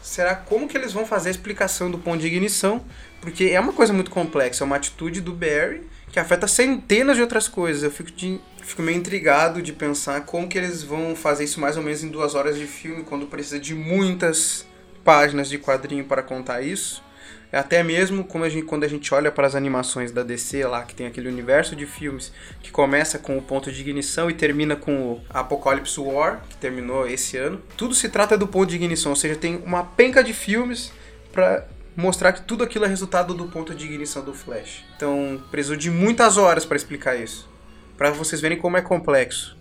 será 0.00 0.36
como 0.36 0.68
que 0.68 0.76
eles 0.76 0.92
vão 0.92 1.04
fazer 1.04 1.28
a 1.28 1.32
explicação 1.32 1.90
do 1.90 1.98
ponto 1.98 2.18
de 2.20 2.26
ignição, 2.28 2.84
porque 3.20 3.46
é 3.46 3.58
uma 3.58 3.72
coisa 3.72 3.92
muito 3.92 4.12
complexa, 4.12 4.62
é 4.62 4.64
uma 4.64 4.76
atitude 4.76 5.20
do 5.20 5.32
Barry 5.32 5.82
que 6.12 6.20
afeta 6.20 6.46
centenas 6.46 7.16
de 7.16 7.22
outras 7.22 7.48
coisas. 7.48 7.82
Eu 7.82 7.90
fico, 7.90 8.10
de, 8.12 8.40
fico 8.62 8.80
meio 8.80 8.96
intrigado 8.96 9.60
de 9.60 9.72
pensar 9.72 10.20
como 10.22 10.48
que 10.48 10.56
eles 10.56 10.82
vão 10.82 11.14
fazer 11.16 11.44
isso 11.44 11.60
mais 11.60 11.76
ou 11.76 11.82
menos 11.82 12.02
em 12.02 12.08
duas 12.08 12.34
horas 12.34 12.56
de 12.56 12.66
filme, 12.66 13.02
quando 13.02 13.26
precisa 13.26 13.58
de 13.58 13.74
muitas 13.74 14.66
páginas 15.04 15.48
de 15.48 15.58
quadrinho 15.58 16.04
para 16.04 16.22
contar 16.22 16.62
isso. 16.62 17.02
Até 17.50 17.82
mesmo 17.82 18.24
como 18.24 18.44
a 18.44 18.48
gente, 18.48 18.66
quando 18.66 18.84
a 18.84 18.88
gente 18.88 19.12
olha 19.14 19.32
para 19.32 19.46
as 19.46 19.54
animações 19.54 20.12
da 20.12 20.22
DC 20.22 20.66
lá, 20.66 20.82
que 20.82 20.94
tem 20.94 21.06
aquele 21.06 21.28
universo 21.28 21.74
de 21.74 21.86
filmes 21.86 22.30
que 22.62 22.70
começa 22.70 23.18
com 23.18 23.38
o 23.38 23.42
ponto 23.42 23.72
de 23.72 23.80
ignição 23.80 24.28
e 24.30 24.34
termina 24.34 24.76
com 24.76 25.12
o 25.12 25.22
Apocalypse 25.30 25.98
War, 25.98 26.42
que 26.48 26.56
terminou 26.58 27.06
esse 27.06 27.38
ano. 27.38 27.62
Tudo 27.76 27.94
se 27.94 28.10
trata 28.10 28.36
do 28.36 28.46
ponto 28.46 28.68
de 28.68 28.76
ignição, 28.76 29.12
ou 29.12 29.16
seja, 29.16 29.34
tem 29.34 29.62
uma 29.64 29.82
penca 29.82 30.22
de 30.22 30.34
filmes 30.34 30.92
para 31.32 31.66
mostrar 31.96 32.32
que 32.32 32.42
tudo 32.42 32.62
aquilo 32.62 32.84
é 32.84 32.88
resultado 32.88 33.32
do 33.32 33.46
ponto 33.46 33.74
de 33.74 33.86
ignição 33.86 34.22
do 34.22 34.34
Flash. 34.34 34.84
Então, 34.94 35.42
precisou 35.50 35.76
de 35.76 35.90
muitas 35.90 36.36
horas 36.36 36.64
para 36.64 36.76
explicar 36.76 37.16
isso, 37.16 37.48
para 37.96 38.10
vocês 38.10 38.40
verem 38.40 38.58
como 38.58 38.76
é 38.76 38.82
complexo. 38.82 39.56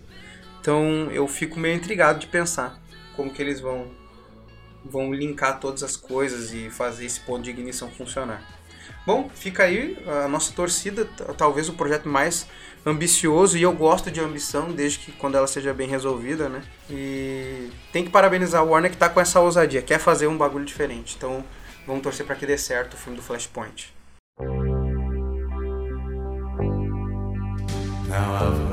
Então, 0.60 1.10
eu 1.12 1.28
fico 1.28 1.58
meio 1.60 1.76
intrigado 1.76 2.20
de 2.20 2.28
pensar 2.28 2.80
como 3.16 3.32
que 3.32 3.42
eles 3.42 3.62
vão 3.62 3.88
vão 4.90 5.14
linkar 5.14 5.60
todas 5.60 5.84
as 5.84 5.96
coisas 5.96 6.54
e 6.54 6.70
fazer 6.70 7.06
esse 7.06 7.20
ponto 7.20 7.44
de 7.44 7.50
ignição 7.50 7.90
funcionar. 7.90 8.42
Bom, 9.06 9.30
fica 9.34 9.64
aí 9.64 9.98
a 10.24 10.28
nossa 10.28 10.52
torcida, 10.54 11.06
talvez 11.38 11.70
o 11.70 11.74
projeto 11.74 12.10
mais 12.10 12.46
ambicioso, 12.86 13.58
e 13.58 13.62
eu 13.62 13.72
gosto 13.72 14.12
de 14.12 14.20
ambição 14.20 14.72
desde 14.72 15.00
que 15.00 15.12
quando 15.14 15.36
ela 15.36 15.48
seja 15.48 15.74
bem 15.74 15.88
resolvida, 15.88 16.50
né? 16.50 16.62
E 16.90 17.70
tem 17.94 18.04
que 18.04 18.10
parabenizar 18.10 18.64
o 18.64 18.70
Warner 18.70 18.92
que 18.92 18.98
tá 18.98 19.08
com 19.08 19.22
essa 19.22 19.40
ousadia, 19.40 19.82
quer 19.82 20.00
fazer 20.00 20.28
um 20.28 20.38
bagulho 20.38 20.66
diferente. 20.66 21.16
Então, 21.18 21.44
vamos 21.86 22.04
torcer 22.04 22.26
para 22.26 22.36
que 22.36 22.46
dê 22.46 22.58
certo 22.58 22.96
o 22.96 22.98
filme 22.98 23.18
do 23.18 23.24
Flashpoint. 23.24 23.94
Now 28.10 28.36
I've 28.36 28.67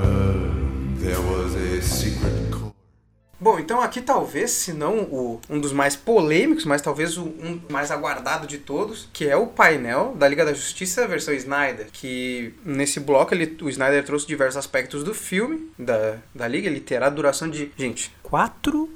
Bom, 3.38 3.58
então 3.58 3.80
aqui 3.80 4.00
talvez, 4.00 4.50
se 4.50 4.72
não 4.72 5.00
o, 5.02 5.40
um 5.50 5.60
dos 5.60 5.72
mais 5.72 5.96
polêmicos, 5.96 6.64
mas 6.64 6.80
talvez 6.80 7.18
o 7.18 7.24
um 7.24 7.60
mais 7.68 7.90
aguardado 7.90 8.46
de 8.46 8.58
todos, 8.58 9.08
que 9.12 9.28
é 9.28 9.36
o 9.36 9.46
painel 9.46 10.14
da 10.16 10.28
Liga 10.28 10.44
da 10.44 10.52
Justiça 10.52 11.06
versão 11.06 11.34
Snyder, 11.34 11.88
que 11.92 12.54
nesse 12.64 13.00
bloco 13.00 13.34
ele, 13.34 13.56
o 13.60 13.68
Snyder 13.68 14.04
trouxe 14.04 14.26
diversos 14.26 14.56
aspectos 14.56 15.02
do 15.02 15.12
filme, 15.14 15.70
da, 15.78 16.18
da 16.34 16.48
Liga, 16.48 16.68
ele 16.68 16.80
terá 16.80 17.08
duração 17.08 17.48
de, 17.50 17.70
gente, 17.76 18.14
quatro 18.22 18.88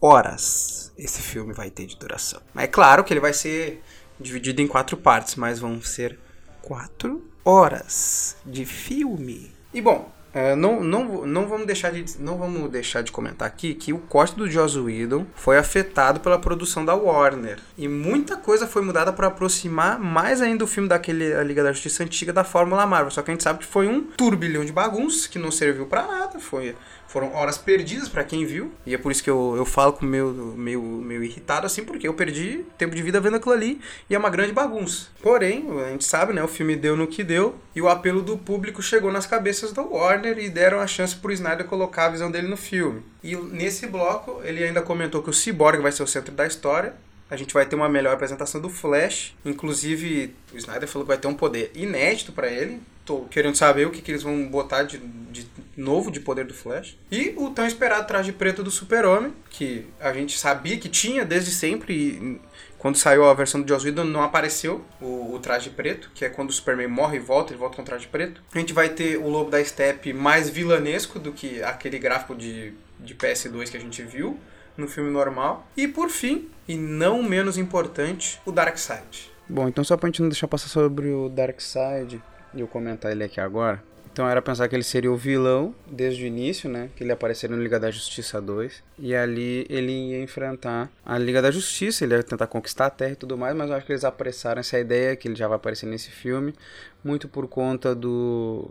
horas 0.00 0.92
esse 0.98 1.22
filme 1.22 1.52
vai 1.52 1.70
ter 1.70 1.86
de 1.86 1.96
duração. 1.96 2.40
Mas 2.52 2.64
é 2.64 2.68
claro 2.68 3.04
que 3.04 3.12
ele 3.12 3.20
vai 3.20 3.32
ser 3.32 3.82
dividido 4.20 4.60
em 4.60 4.66
quatro 4.66 4.96
partes, 4.96 5.36
mas 5.36 5.58
vão 5.58 5.80
ser 5.82 6.18
quatro 6.60 7.22
horas 7.44 8.36
de 8.44 8.64
filme. 8.64 9.52
E 9.72 9.80
bom, 9.80 10.10
é, 10.34 10.54
não, 10.54 10.82
não, 10.82 11.26
não, 11.26 11.46
vamos 11.46 11.66
deixar 11.66 11.92
de, 11.92 12.18
não 12.18 12.38
vamos 12.38 12.70
deixar 12.70 13.02
de 13.02 13.12
comentar 13.12 13.46
aqui 13.46 13.74
que 13.74 13.92
o 13.92 13.98
corte 13.98 14.34
do 14.34 14.50
Joss 14.50 14.78
Whedon 14.78 15.26
foi 15.34 15.58
afetado 15.58 16.20
pela 16.20 16.38
produção 16.38 16.84
da 16.84 16.94
Warner. 16.94 17.58
E 17.76 17.86
muita 17.86 18.36
coisa 18.36 18.66
foi 18.66 18.82
mudada 18.82 19.12
para 19.12 19.26
aproximar 19.26 19.98
mais 19.98 20.40
ainda 20.40 20.64
o 20.64 20.66
filme 20.66 20.88
daquele 20.88 21.34
a 21.34 21.42
Liga 21.42 21.62
da 21.62 21.72
Justiça 21.72 22.02
antiga 22.02 22.32
da 22.32 22.44
Fórmula 22.44 22.86
Marvel. 22.86 23.10
Só 23.10 23.20
que 23.20 23.30
a 23.30 23.34
gente 23.34 23.42
sabe 23.42 23.58
que 23.58 23.66
foi 23.66 23.86
um 23.86 24.00
turbilhão 24.02 24.64
de 24.64 24.72
bagunça 24.72 25.28
que 25.28 25.38
não 25.38 25.50
serviu 25.50 25.84
para 25.86 26.06
nada. 26.06 26.38
Foi 26.38 26.74
foram 27.12 27.34
horas 27.34 27.58
perdidas 27.58 28.08
para 28.08 28.24
quem 28.24 28.46
viu. 28.46 28.72
E 28.86 28.94
é 28.94 28.98
por 28.98 29.12
isso 29.12 29.22
que 29.22 29.28
eu, 29.28 29.54
eu 29.54 29.66
falo 29.66 29.92
com 29.92 30.06
meu 30.06 30.32
meio, 30.56 30.80
meio 30.80 31.22
irritado 31.22 31.66
assim, 31.66 31.84
porque 31.84 32.08
eu 32.08 32.14
perdi 32.14 32.64
tempo 32.78 32.94
de 32.94 33.02
vida 33.02 33.20
vendo 33.20 33.36
aquilo 33.36 33.52
ali 33.52 33.80
e 34.08 34.14
é 34.14 34.18
uma 34.18 34.30
grande 34.30 34.50
bagunça. 34.50 35.08
Porém, 35.22 35.66
a 35.84 35.90
gente 35.90 36.04
sabe, 36.04 36.32
né? 36.32 36.42
O 36.42 36.48
filme 36.48 36.74
deu 36.74 36.96
no 36.96 37.06
que 37.06 37.22
deu 37.22 37.54
e 37.76 37.82
o 37.82 37.88
apelo 37.88 38.22
do 38.22 38.38
público 38.38 38.82
chegou 38.82 39.12
nas 39.12 39.26
cabeças 39.26 39.72
da 39.72 39.82
Warner 39.82 40.38
e 40.38 40.48
deram 40.48 40.80
a 40.80 40.86
chance 40.86 41.14
pro 41.14 41.30
Snyder 41.32 41.66
colocar 41.66 42.06
a 42.06 42.10
visão 42.10 42.30
dele 42.30 42.48
no 42.48 42.56
filme. 42.56 43.02
E 43.22 43.36
nesse 43.36 43.86
bloco, 43.86 44.40
ele 44.42 44.64
ainda 44.64 44.80
comentou 44.80 45.22
que 45.22 45.28
o 45.28 45.34
Cyborg 45.34 45.82
vai 45.82 45.92
ser 45.92 46.02
o 46.02 46.06
centro 46.06 46.32
da 46.32 46.46
história 46.46 46.94
a 47.32 47.36
gente 47.36 47.54
vai 47.54 47.64
ter 47.64 47.74
uma 47.74 47.88
melhor 47.88 48.12
apresentação 48.12 48.60
do 48.60 48.68
Flash. 48.68 49.34
Inclusive, 49.42 50.34
o 50.52 50.56
Snyder 50.58 50.86
falou 50.86 51.06
que 51.06 51.08
vai 51.08 51.16
ter 51.16 51.28
um 51.28 51.32
poder 51.32 51.72
inédito 51.74 52.30
para 52.30 52.46
ele. 52.46 52.78
Tô 53.06 53.22
querendo 53.22 53.56
saber 53.56 53.86
o 53.86 53.90
que, 53.90 54.02
que 54.02 54.10
eles 54.10 54.22
vão 54.22 54.46
botar 54.48 54.82
de, 54.82 54.98
de 54.98 55.46
novo 55.74 56.10
de 56.10 56.20
poder 56.20 56.44
do 56.44 56.52
Flash. 56.52 56.94
E 57.10 57.32
o 57.38 57.48
tão 57.48 57.66
esperado 57.66 58.06
traje 58.06 58.32
preto 58.32 58.62
do 58.62 58.70
Super-Homem, 58.70 59.32
que 59.48 59.86
a 59.98 60.12
gente 60.12 60.38
sabia 60.38 60.76
que 60.76 60.90
tinha 60.90 61.24
desde 61.24 61.52
sempre. 61.52 61.94
E 61.94 62.40
quando 62.76 62.98
saiu 62.98 63.24
a 63.24 63.32
versão 63.32 63.62
do 63.62 63.66
Joss 63.66 63.86
Whedon 63.86 64.04
não 64.04 64.22
apareceu 64.22 64.84
o, 65.00 65.34
o, 65.34 65.38
traje 65.38 65.70
preto, 65.70 66.10
que 66.14 66.26
é 66.26 66.28
quando 66.28 66.50
o 66.50 66.52
Superman 66.52 66.88
morre 66.88 67.16
e 67.16 67.20
volta, 67.20 67.54
ele 67.54 67.58
volta 67.58 67.76
com 67.76 67.82
o 67.82 67.84
traje 67.86 68.08
preto. 68.08 68.42
A 68.54 68.58
gente 68.58 68.74
vai 68.74 68.90
ter 68.90 69.16
o 69.16 69.26
Lobo 69.26 69.50
da 69.50 69.64
Steppe 69.64 70.12
mais 70.12 70.50
vilanesco 70.50 71.18
do 71.18 71.32
que 71.32 71.62
aquele 71.62 71.98
gráfico 71.98 72.34
de, 72.34 72.74
de 73.00 73.14
PS2 73.14 73.70
que 73.70 73.78
a 73.78 73.80
gente 73.80 74.02
viu 74.02 74.38
no 74.76 74.88
filme 74.88 75.10
normal. 75.10 75.66
E 75.76 75.86
por 75.88 76.08
fim, 76.08 76.48
e 76.66 76.76
não 76.76 77.22
menos 77.22 77.58
importante, 77.58 78.40
o 78.44 78.52
Darkseid. 78.52 79.30
Bom, 79.48 79.68
então 79.68 79.84
só 79.84 79.96
pra 79.96 80.08
gente 80.08 80.22
não 80.22 80.28
deixar 80.28 80.48
passar 80.48 80.68
sobre 80.68 81.08
o 81.10 81.28
Darkseid 81.28 82.22
e 82.54 82.60
eu 82.60 82.68
comentar 82.68 83.10
ele 83.12 83.24
aqui 83.24 83.40
agora. 83.40 83.82
Então 84.12 84.28
era 84.28 84.42
pensar 84.42 84.68
que 84.68 84.76
ele 84.76 84.82
seria 84.82 85.10
o 85.10 85.16
vilão 85.16 85.74
desde 85.90 86.22
o 86.22 86.26
início, 86.26 86.68
né? 86.68 86.90
Que 86.94 87.02
ele 87.02 87.12
apareceria 87.12 87.56
no 87.56 87.62
Liga 87.62 87.80
da 87.80 87.90
Justiça 87.90 88.42
2. 88.42 88.82
E 88.98 89.14
ali 89.14 89.66
ele 89.70 90.10
ia 90.10 90.22
enfrentar 90.22 90.90
a 91.04 91.16
Liga 91.16 91.40
da 91.40 91.50
Justiça, 91.50 92.04
ele 92.04 92.14
ia 92.14 92.22
tentar 92.22 92.46
conquistar 92.46 92.86
a 92.86 92.90
Terra 92.90 93.12
e 93.12 93.16
tudo 93.16 93.38
mais, 93.38 93.56
mas 93.56 93.70
eu 93.70 93.76
acho 93.76 93.86
que 93.86 93.92
eles 93.92 94.04
apressaram 94.04 94.60
essa 94.60 94.78
ideia 94.78 95.16
que 95.16 95.26
ele 95.26 95.34
já 95.34 95.48
vai 95.48 95.56
aparecer 95.56 95.86
nesse 95.86 96.10
filme, 96.10 96.54
muito 97.02 97.26
por 97.26 97.48
conta 97.48 97.94
do 97.94 98.70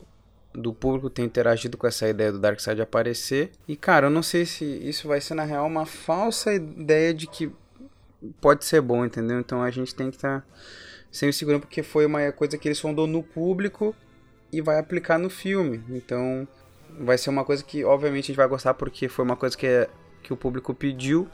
do 0.53 0.73
público 0.73 1.09
ter 1.09 1.23
interagido 1.23 1.77
com 1.77 1.87
essa 1.87 2.07
ideia 2.07 2.31
do 2.31 2.39
Darkseid 2.39 2.81
aparecer. 2.81 3.51
E 3.67 3.75
cara, 3.75 4.07
eu 4.07 4.11
não 4.11 4.23
sei 4.23 4.45
se 4.45 4.65
isso 4.65 5.07
vai 5.07 5.21
ser 5.21 5.33
na 5.33 5.43
real 5.43 5.65
uma 5.65 5.85
falsa 5.85 6.53
ideia 6.53 7.13
de 7.13 7.27
que 7.27 7.51
pode 8.39 8.65
ser 8.65 8.81
bom, 8.81 9.05
entendeu? 9.05 9.39
Então 9.39 9.61
a 9.61 9.71
gente 9.71 9.95
tem 9.95 10.09
que 10.09 10.17
estar 10.17 10.41
tá 10.41 10.47
sempre 11.11 11.33
segurando 11.33 11.61
porque 11.61 11.81
foi 11.83 12.05
uma 12.05 12.31
coisa 12.31 12.57
que 12.57 12.67
ele 12.67 12.75
sondou 12.75 13.07
no 13.07 13.23
público 13.23 13.95
e 14.51 14.61
vai 14.61 14.79
aplicar 14.79 15.17
no 15.17 15.29
filme. 15.29 15.83
Então 15.89 16.47
vai 16.99 17.17
ser 17.17 17.29
uma 17.29 17.45
coisa 17.45 17.63
que 17.63 17.83
obviamente 17.83 18.25
a 18.25 18.27
gente 18.27 18.37
vai 18.37 18.47
gostar 18.47 18.73
porque 18.73 19.07
foi 19.07 19.23
uma 19.23 19.35
coisa 19.35 19.57
que, 19.57 19.65
é, 19.65 19.89
que 20.21 20.33
o 20.33 20.37
público 20.37 20.73
pediu 20.73 21.27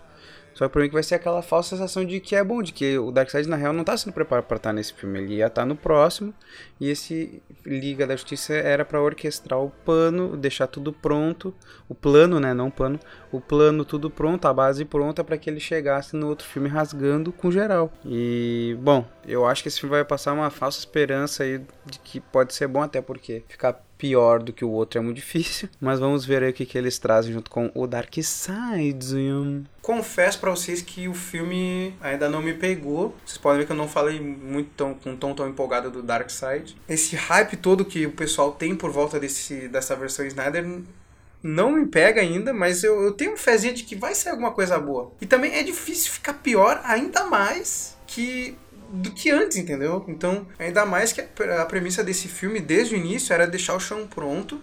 só 0.58 0.68
que 0.68 0.80
mim 0.80 0.88
que 0.88 0.94
vai 0.96 1.04
ser 1.04 1.14
aquela 1.14 1.44
falsa 1.44 1.76
sensação 1.76 2.04
de 2.04 2.20
que 2.20 2.36
é 2.36 2.44
bom, 2.44 2.64
de 2.64 2.74
que 2.74 2.98
o 2.98 3.12
Darkseid 3.12 3.48
na 3.48 3.56
real 3.56 3.72
não 3.72 3.84
tá 3.84 3.96
sendo 3.96 4.12
preparado 4.12 4.46
para 4.46 4.58
estar 4.58 4.74
nesse 4.74 4.92
filme. 4.92 5.20
Ele 5.20 5.36
ia 5.36 5.46
estar 5.46 5.62
tá 5.62 5.66
no 5.68 5.76
próximo. 5.76 6.34
E 6.82 6.90
esse 6.90 7.44
Liga 7.64 8.08
da 8.08 8.16
Justiça 8.16 8.56
era 8.56 8.84
para 8.84 9.00
orquestrar 9.00 9.60
o 9.60 9.70
pano, 9.70 10.36
deixar 10.36 10.66
tudo 10.66 10.92
pronto. 10.92 11.54
O 11.88 11.94
plano, 11.94 12.40
né? 12.40 12.56
Não 12.56 12.70
o 12.70 12.72
pano. 12.72 13.00
O 13.32 13.40
plano 13.40 13.86
tudo 13.86 14.10
pronto, 14.10 14.48
a 14.48 14.54
base 14.54 14.84
pronta 14.84 15.24
para 15.24 15.38
que 15.38 15.48
ele 15.48 15.60
chegasse 15.60 16.16
no 16.16 16.28
outro 16.28 16.48
filme 16.48 16.68
rasgando 16.68 17.32
com 17.32 17.52
geral. 17.52 17.94
E, 18.04 18.76
bom, 18.82 19.06
eu 19.28 19.46
acho 19.46 19.62
que 19.62 19.68
esse 19.68 19.80
filme 19.80 19.96
vai 19.96 20.06
passar 20.06 20.34
uma 20.34 20.50
falsa 20.50 20.80
esperança 20.80 21.44
aí 21.44 21.62
de 21.86 22.00
que 22.00 22.20
pode 22.20 22.54
ser 22.54 22.68
bom, 22.68 22.82
até 22.82 23.02
porque 23.02 23.44
ficar 23.48 23.74
pior 23.98 24.42
do 24.42 24.54
que 24.54 24.64
o 24.64 24.70
outro 24.70 25.00
é 25.00 25.02
muito 25.02 25.18
difícil. 25.18 25.70
Mas 25.82 26.00
vamos 26.00 26.26
ver 26.26 26.44
aí 26.44 26.52
o 26.52 26.54
que, 26.54 26.66
que 26.66 26.78
eles 26.78 26.98
trazem 26.98 27.34
junto 27.34 27.50
com 27.50 27.72
o 27.74 27.86
Dark 27.88 28.14
Side. 28.14 29.64
Confesso 29.82 30.40
para 30.40 30.52
vocês 30.52 30.82
que 30.82 31.08
o 31.08 31.14
filme 31.14 31.94
ainda 32.00 32.30
não 32.30 32.42
me 32.42 32.54
pegou. 32.54 33.16
Vocês 33.26 33.38
podem 33.38 33.60
ver 33.60 33.66
que 33.66 33.72
eu 33.72 33.78
não 33.78 33.88
falei 33.88 34.20
muito 34.20 34.70
tão, 34.76 34.94
com 34.94 35.12
um 35.12 35.18
tom 35.18 35.34
tão 35.34 35.48
empolgado 35.48 35.90
do 35.90 36.02
Dark 36.02 36.30
Side. 36.30 36.78
Esse 36.88 37.16
hype 37.16 37.58
todo 37.58 37.86
que 37.86 38.06
o 38.06 38.12
pessoal 38.12 38.52
tem 38.52 38.76
por 38.76 38.92
volta 38.92 39.20
desse, 39.20 39.68
dessa 39.68 39.96
versão 39.96 40.26
Snyder 40.26 40.66
não 41.42 41.72
me 41.72 41.86
pega 41.86 42.22
ainda, 42.22 42.54
mas 42.54 42.84
eu, 42.84 43.02
eu 43.04 43.12
tenho 43.14 43.38
fezinha 43.38 43.74
de 43.74 43.84
que 43.84 43.96
vai 43.96 44.14
ser 44.16 44.30
alguma 44.30 44.52
coisa 44.52 44.78
boa. 44.80 45.12
E 45.22 45.26
também 45.26 45.54
é 45.54 45.64
difícil 45.64 46.12
ficar 46.12 46.34
pior 46.34 46.82
ainda 46.84 47.26
mais 47.26 47.96
que 48.06 48.58
do 48.90 49.12
que 49.12 49.30
antes, 49.30 49.58
entendeu? 49.58 50.04
Então, 50.08 50.48
ainda 50.58 50.86
mais 50.86 51.12
que 51.14 51.22
a, 51.22 51.66
premissa 51.66 52.04
desse 52.04 52.28
filme 52.28 52.60
desde 52.60 52.96
o 52.96 52.98
início 52.98 53.34
era 53.34 53.46
deixar 53.46 53.76
o 53.76 53.80
chão 53.80 54.08
pronto 54.08 54.62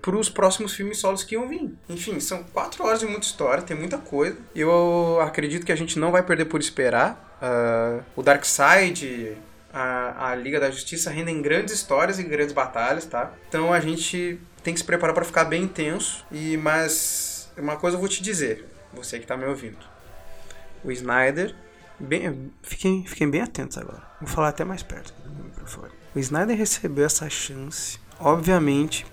para 0.00 0.16
os 0.16 0.28
próximos 0.28 0.74
filmes 0.74 0.98
solos 0.98 1.22
que 1.22 1.34
iam 1.34 1.48
vir. 1.48 1.72
Enfim, 1.88 2.18
são 2.18 2.42
quatro 2.42 2.84
horas 2.84 3.00
de 3.00 3.06
muita 3.06 3.26
história, 3.26 3.62
tem 3.62 3.76
muita 3.76 3.98
coisa. 3.98 4.36
Eu 4.54 5.20
acredito 5.20 5.64
que 5.64 5.72
a 5.72 5.76
gente 5.76 5.98
não 5.98 6.10
vai 6.10 6.22
perder 6.22 6.46
por 6.46 6.60
esperar. 6.60 7.38
Uh, 7.40 8.02
o 8.16 8.22
Dark 8.22 8.44
Side, 8.44 9.36
a, 9.72 10.30
a 10.30 10.34
Liga 10.34 10.58
da 10.58 10.70
Justiça 10.70 11.10
rendem 11.10 11.40
grandes 11.40 11.72
histórias 11.72 12.18
e 12.18 12.24
grandes 12.24 12.52
batalhas, 12.52 13.04
tá? 13.06 13.32
Então 13.48 13.72
a 13.72 13.78
gente 13.78 14.40
tem 14.62 14.74
que 14.74 14.80
se 14.80 14.86
preparar 14.86 15.14
para 15.14 15.24
ficar 15.24 15.44
bem 15.44 15.62
intenso. 15.62 16.24
E 16.32 16.56
mas 16.56 17.50
uma 17.56 17.76
coisa 17.76 17.96
eu 17.96 18.00
vou 18.00 18.08
te 18.08 18.22
dizer, 18.22 18.66
você 18.92 19.18
que 19.18 19.24
está 19.24 19.36
me 19.36 19.44
ouvindo. 19.44 19.78
O 20.84 20.90
Snyder, 20.90 21.54
bem, 22.02 22.50
fiquem, 22.62 23.04
fiquem 23.04 23.30
bem 23.30 23.40
atentos 23.40 23.78
agora. 23.78 24.02
Vou 24.20 24.28
falar 24.28 24.48
até 24.48 24.64
mais 24.64 24.82
perto 24.82 25.14
do 25.24 25.44
microfone. 25.44 25.92
O 26.14 26.18
Snyder 26.18 26.56
recebeu 26.56 27.06
essa 27.06 27.28
chance, 27.30 27.98
obviamente, 28.20 29.06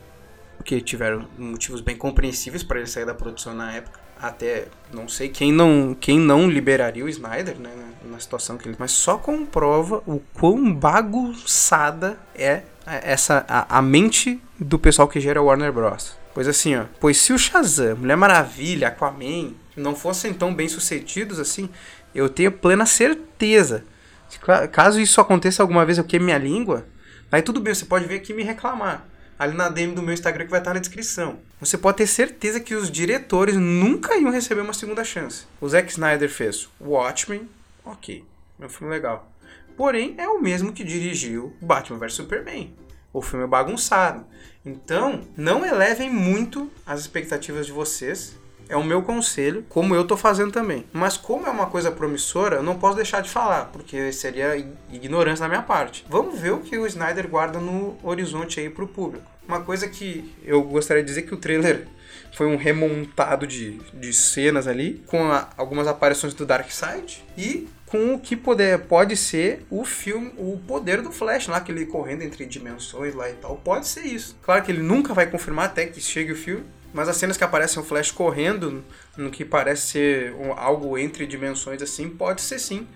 porque 0.57 0.81
tiveram 0.81 1.27
motivos 1.37 1.81
bem 1.81 1.95
compreensíveis 1.95 2.63
para 2.63 2.79
ele 2.79 2.87
sair 2.87 3.05
da 3.05 3.13
produção 3.13 3.53
na 3.53 3.71
época. 3.73 3.99
Até 4.21 4.67
não 4.93 5.07
sei 5.07 5.29
quem 5.29 5.49
não, 5.51 5.95
quem 5.97 6.19
não 6.19 6.49
liberaria 6.49 7.05
o 7.05 7.09
Snyder, 7.09 7.57
né, 7.57 7.71
na 8.03 8.19
situação 8.19 8.57
que 8.57 8.67
ele, 8.67 8.75
mas 8.77 8.91
só 8.91 9.17
comprova 9.17 10.03
o 10.05 10.19
quão 10.33 10.73
bagunçada 10.73 12.19
é 12.35 12.63
essa 12.85 13.45
a, 13.47 13.77
a 13.77 13.81
mente 13.81 14.41
do 14.59 14.77
pessoal 14.77 15.07
que 15.07 15.21
gera 15.21 15.41
Warner 15.41 15.71
Bros. 15.71 16.17
Pois 16.33 16.47
assim, 16.47 16.75
ó, 16.75 16.85
pois 16.99 17.17
se 17.17 17.31
o 17.31 17.37
Shazam, 17.37 17.95
Mulher 17.97 18.17
Maravilha, 18.17 18.89
Aquaman 18.89 19.53
não 19.75 19.95
fossem 19.95 20.33
tão 20.33 20.53
bem 20.53 20.67
sucedidos 20.67 21.39
assim, 21.39 21.69
eu 22.13 22.29
tenho 22.29 22.51
plena 22.51 22.85
certeza. 22.85 23.83
Caso 24.71 24.99
isso 24.99 25.19
aconteça 25.19 25.63
alguma 25.63 25.85
vez 25.85 25.97
eu 25.97 26.03
queime 26.03 26.25
minha 26.25 26.37
língua, 26.37 26.85
aí 27.31 27.41
tudo 27.41 27.59
bem, 27.59 27.73
você 27.73 27.85
pode 27.85 28.05
vir 28.05 28.15
aqui 28.15 28.33
me 28.33 28.43
reclamar 28.43 29.07
ali 29.39 29.55
na 29.55 29.69
DM 29.69 29.95
do 29.95 30.01
meu 30.01 30.13
Instagram 30.13 30.43
que 30.43 30.51
vai 30.51 30.59
estar 30.59 30.73
na 30.73 30.81
descrição. 30.81 31.39
Você 31.61 31.77
pode 31.77 31.97
ter 31.97 32.07
certeza 32.07 32.59
que 32.59 32.75
os 32.75 32.91
diretores 32.91 33.55
nunca 33.55 34.17
iam 34.17 34.29
receber 34.29 34.61
uma 34.61 34.73
segunda 34.73 35.03
chance. 35.03 35.45
O 35.61 35.69
Zack 35.69 35.89
Snyder 35.89 36.29
fez 36.29 36.67
Watchmen, 36.79 37.49
ok, 37.85 38.25
é 38.59 38.65
um 38.65 38.69
filme 38.69 38.93
legal. 38.93 39.31
Porém, 39.77 40.13
é 40.17 40.27
o 40.27 40.41
mesmo 40.41 40.73
que 40.73 40.83
dirigiu 40.83 41.55
Batman 41.61 41.97
vs 41.97 42.15
Superman. 42.15 42.75
O 43.13 43.21
filme 43.21 43.45
é 43.45 43.47
bagunçado. 43.47 44.25
Então, 44.65 45.21
não 45.37 45.65
elevem 45.65 46.09
muito 46.09 46.69
as 46.85 46.99
expectativas 46.99 47.65
de 47.65 47.71
vocês. 47.71 48.35
É 48.69 48.77
o 48.77 48.83
meu 48.83 49.01
conselho, 49.01 49.65
como 49.67 49.95
eu 49.95 50.05
tô 50.05 50.15
fazendo 50.15 50.51
também. 50.51 50.85
Mas 50.93 51.17
como 51.17 51.47
é 51.47 51.49
uma 51.49 51.65
coisa 51.65 51.91
promissora, 51.91 52.57
eu 52.57 52.63
não 52.63 52.77
posso 52.77 52.95
deixar 52.95 53.21
de 53.21 53.29
falar, 53.29 53.65
porque 53.65 54.13
seria 54.13 54.55
ignorância 54.91 55.43
da 55.43 55.49
minha 55.49 55.63
parte. 55.63 56.05
Vamos 56.07 56.39
ver 56.39 56.53
o 56.53 56.59
que 56.59 56.77
o 56.77 56.85
Snyder 56.85 57.27
guarda 57.27 57.59
no 57.59 57.97
horizonte 58.03 58.59
aí 58.59 58.69
pro 58.69 58.87
público. 58.87 59.25
Uma 59.47 59.61
coisa 59.61 59.87
que 59.87 60.31
eu 60.43 60.61
gostaria 60.61 61.01
de 61.01 61.09
dizer 61.09 61.23
que 61.23 61.33
o 61.33 61.37
trailer 61.37 61.87
foi 62.31 62.45
um 62.45 62.55
remontado 62.55 63.47
de, 63.47 63.79
de 63.93 64.13
cenas 64.13 64.67
ali, 64.67 65.03
com 65.07 65.23
a, 65.31 65.49
algumas 65.57 65.87
aparições 65.87 66.35
do 66.35 66.45
Darkseid 66.45 67.23
e 67.35 67.67
com 67.87 68.13
o 68.13 68.19
que 68.19 68.35
poder, 68.35 68.81
pode 68.81 69.17
ser 69.17 69.65
o 69.67 69.83
filme, 69.83 70.31
o 70.37 70.59
poder 70.59 71.01
do 71.01 71.11
Flash 71.11 71.47
lá, 71.47 71.59
que 71.59 71.71
ele 71.71 71.87
correndo 71.87 72.21
entre 72.21 72.45
dimensões 72.45 73.15
lá 73.15 73.27
e 73.29 73.33
tal. 73.33 73.55
Pode 73.57 73.87
ser 73.87 74.01
isso. 74.01 74.37
Claro 74.43 74.63
que 74.63 74.71
ele 74.71 74.83
nunca 74.83 75.11
vai 75.11 75.25
confirmar 75.25 75.65
até 75.65 75.87
que 75.87 75.99
chegue 75.99 76.33
o 76.33 76.35
filme, 76.35 76.63
mas 76.93 77.07
as 77.07 77.17
cenas 77.17 77.37
que 77.37 77.43
aparecem 77.43 77.81
o 77.81 77.85
Flash 77.85 78.11
correndo 78.11 78.83
no 79.15 79.29
que 79.29 79.45
parece 79.45 79.87
ser 79.87 80.35
algo 80.55 80.97
entre 80.97 81.27
dimensões 81.27 81.81
assim, 81.81 82.09
pode 82.09 82.41
ser 82.41 82.59
sim. 82.59 82.87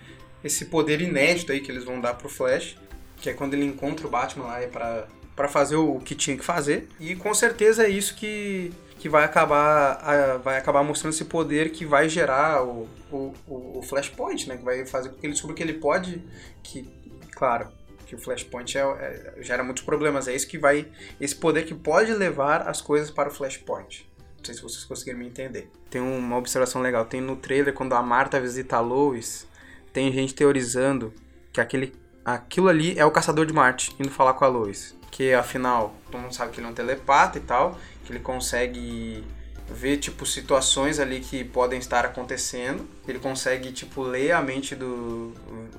Esse 0.44 0.66
poder 0.66 1.02
inédito 1.02 1.52
aí 1.52 1.62
que 1.62 1.72
eles 1.72 1.84
vão 1.84 2.02
dar 2.02 2.16
pro 2.16 2.28
Flash, 2.28 2.78
que 3.18 3.30
é 3.30 3.34
quando 3.34 3.54
ele 3.54 3.66
encontra 3.66 4.06
o 4.06 4.10
Batman 4.10 4.46
lá 4.46 4.62
é 4.62 4.68
para 4.68 5.08
para 5.36 5.48
fazer 5.48 5.76
o 5.76 6.00
que 6.00 6.14
tinha 6.14 6.38
que 6.38 6.46
fazer. 6.46 6.88
E 7.00 7.16
com 7.16 7.34
certeza 7.34 7.86
é 7.86 7.90
isso 7.90 8.16
que, 8.16 8.72
que 9.00 9.10
vai 9.10 9.24
acabar 9.24 10.40
vai 10.44 10.58
acabar 10.58 10.84
mostrando 10.84 11.14
esse 11.14 11.26
poder 11.26 11.72
que 11.72 11.86
vai 11.86 12.08
gerar 12.08 12.64
o, 12.64 12.88
o, 13.12 13.34
o 13.48 13.82
Flashpoint, 13.82 14.48
né? 14.48 14.58
Que 14.58 14.64
vai 14.64 14.86
fazer 14.86 15.10
com 15.10 15.16
que 15.16 15.26
ele 15.26 15.34
descubra 15.34 15.56
que 15.56 15.64
ele 15.64 15.74
pode, 15.74 16.24
que 16.62 16.88
claro, 17.32 17.68
que 18.06 18.16
o 18.16 18.18
Flashpoint 18.18 18.78
é, 18.78 18.82
é, 18.82 19.34
gera 19.42 19.64
muitos 19.64 19.84
problemas. 19.84 20.28
É 20.28 20.36
isso 20.36 20.48
que 20.48 20.58
vai. 20.58 20.88
Esse 21.20 21.36
poder 21.36 21.64
que 21.66 21.74
pode 21.74 22.14
levar 22.14 22.68
as 22.68 22.82
coisas 22.82 23.10
para 23.10 23.30
o 23.30 23.32
Flashpoint. 23.32 24.10
Não 24.38 24.46
sei 24.46 24.56
se 24.56 24.62
vocês 24.62 24.84
conseguiram 24.84 25.20
me 25.20 25.28
entender. 25.28 25.70
Tem 25.90 26.02
uma 26.02 26.38
observação 26.38 26.82
legal. 26.82 27.06
Tem 27.06 27.22
no 27.22 27.36
trailer, 27.36 27.74
quando 27.74 27.94
a 27.94 28.02
Marta 28.02 28.40
visita 28.40 28.78
a 28.78 28.80
Lois, 28.82 29.48
tem 29.94 30.12
gente 30.12 30.36
teorizando 30.36 31.14
que 31.52 31.62
aquele, 31.62 31.94
aquilo 32.26 32.68
ali 32.68 32.98
é 32.98 33.06
o 33.06 33.12
Caçador 33.12 33.46
de 33.46 33.54
Marte 33.54 33.96
indo 34.00 34.10
falar 34.10 34.34
com 34.34 34.44
a 34.44 34.48
Lois. 34.48 34.96
Que 35.10 35.34
afinal, 35.34 35.96
todo 36.12 36.20
mundo 36.20 36.34
sabe 36.34 36.52
que 36.52 36.60
ele 36.60 36.68
é 36.68 36.70
um 36.70 36.74
telepata 36.74 37.38
e 37.38 37.42
tal, 37.42 37.78
que 38.04 38.12
ele 38.12 38.20
consegue 38.20 39.24
ver 39.70 39.98
tipo 39.98 40.26
situações 40.26 41.00
ali 41.00 41.20
que 41.20 41.44
podem 41.44 41.80
estar 41.80 42.04
acontecendo. 42.06 42.86
Ele 43.08 43.20
consegue 43.20 43.72
tipo 43.72 44.02
ler 44.02 44.32
a 44.32 44.42
mente 44.42 44.76
do 44.76 45.34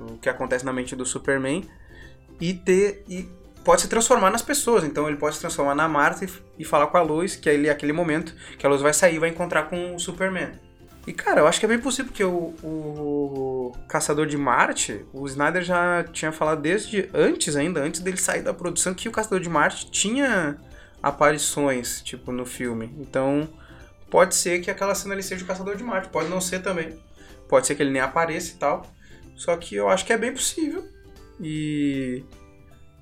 o 0.08 0.18
que 0.20 0.28
acontece 0.28 0.64
na 0.64 0.72
mente 0.72 0.96
do 0.96 1.04
Superman 1.04 1.68
e 2.40 2.52
ter 2.52 3.04
e 3.08 3.28
pode 3.64 3.82
se 3.82 3.88
transformar 3.88 4.30
nas 4.30 4.42
pessoas. 4.42 4.84
Então 4.84 5.08
ele 5.08 5.16
pode 5.16 5.36
se 5.36 5.40
transformar 5.40 5.74
na 5.74 5.88
Marta 5.88 6.24
e, 6.24 6.28
e 6.58 6.64
falar 6.64 6.86
com 6.88 6.96
a 6.96 7.02
Luz, 7.02 7.34
que 7.36 7.48
é 7.48 7.70
aquele 7.70 7.92
momento 7.92 8.34
que 8.58 8.66
a 8.66 8.68
Luz 8.68 8.82
vai 8.82 8.92
sair 8.92 9.16
e 9.16 9.18
vai 9.18 9.30
encontrar 9.30 9.64
com 9.64 9.94
o 9.94 9.98
Superman. 9.98 10.52
E 11.06 11.12
cara, 11.12 11.40
eu 11.40 11.46
acho 11.46 11.60
que 11.60 11.66
é 11.66 11.68
bem 11.68 11.78
possível 11.78 12.06
porque 12.06 12.24
o, 12.24 12.54
o 12.62 13.72
Caçador 13.88 14.26
de 14.26 14.38
Marte, 14.38 15.04
o 15.12 15.26
Snyder 15.26 15.62
já 15.62 16.02
tinha 16.04 16.32
falado 16.32 16.62
desde 16.62 17.10
antes 17.12 17.56
ainda, 17.56 17.80
antes 17.80 18.00
dele 18.00 18.16
sair 18.16 18.42
da 18.42 18.54
produção, 18.54 18.94
que 18.94 19.08
o 19.08 19.12
Caçador 19.12 19.40
de 19.40 19.48
Marte 19.48 19.90
tinha 19.90 20.56
aparições, 21.02 22.00
tipo, 22.00 22.32
no 22.32 22.46
filme. 22.46 22.90
Então, 22.98 23.46
pode 24.10 24.34
ser 24.34 24.60
que 24.60 24.70
aquela 24.70 24.94
cena 24.94 25.12
ali 25.12 25.22
seja 25.22 25.44
o 25.44 25.46
Caçador 25.46 25.76
de 25.76 25.84
Marte, 25.84 26.08
pode 26.08 26.30
não 26.30 26.40
ser 26.40 26.62
também. 26.62 26.98
Pode 27.48 27.66
ser 27.66 27.74
que 27.74 27.82
ele 27.82 27.90
nem 27.90 28.00
apareça 28.00 28.52
e 28.52 28.56
tal. 28.56 28.86
Só 29.36 29.54
que 29.58 29.74
eu 29.74 29.90
acho 29.90 30.06
que 30.06 30.12
é 30.12 30.16
bem 30.16 30.32
possível. 30.32 30.88
E 31.40 32.24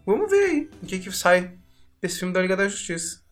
vamos 0.06 0.30
ver 0.30 0.44
aí 0.44 0.70
o 0.82 0.86
que, 0.86 0.98
que 0.98 1.12
sai 1.12 1.58
desse 2.00 2.18
filme 2.18 2.32
da 2.32 2.40
Liga 2.40 2.56
da 2.56 2.68
Justiça. 2.68 3.22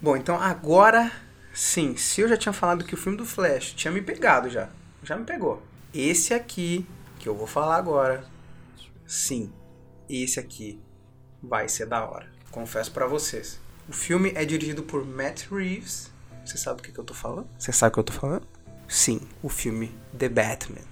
Bom, 0.00 0.16
então 0.16 0.40
agora 0.40 1.12
sim, 1.52 1.96
se 1.96 2.22
eu 2.22 2.28
já 2.28 2.36
tinha 2.36 2.52
falado 2.52 2.84
que 2.84 2.94
o 2.94 2.96
filme 2.96 3.18
do 3.18 3.26
Flash 3.26 3.74
tinha 3.74 3.92
me 3.92 4.00
pegado 4.00 4.48
já, 4.48 4.70
já 5.02 5.16
me 5.16 5.24
pegou. 5.24 5.62
Esse 5.92 6.32
aqui 6.32 6.86
que 7.18 7.28
eu 7.28 7.34
vou 7.34 7.46
falar 7.46 7.76
agora, 7.76 8.24
sim, 9.06 9.52
esse 10.08 10.40
aqui 10.40 10.80
vai 11.42 11.68
ser 11.68 11.86
da 11.86 12.08
hora 12.08 12.37
confesso 12.50 12.90
para 12.92 13.06
vocês. 13.06 13.58
O 13.88 13.92
filme 13.92 14.32
é 14.34 14.44
dirigido 14.44 14.82
por 14.82 15.04
Matt 15.04 15.46
Reeves. 15.50 16.10
Você 16.44 16.58
sabe 16.58 16.80
o 16.80 16.82
que, 16.82 16.92
que 16.92 16.98
eu 16.98 17.04
tô 17.04 17.14
falando? 17.14 17.46
Você 17.58 17.72
sabe 17.72 17.90
o 17.90 17.94
que 17.94 18.00
eu 18.00 18.04
tô 18.04 18.12
falando? 18.12 18.46
Sim, 18.86 19.20
o 19.42 19.48
filme 19.48 19.94
The 20.18 20.28
Batman. 20.28 20.82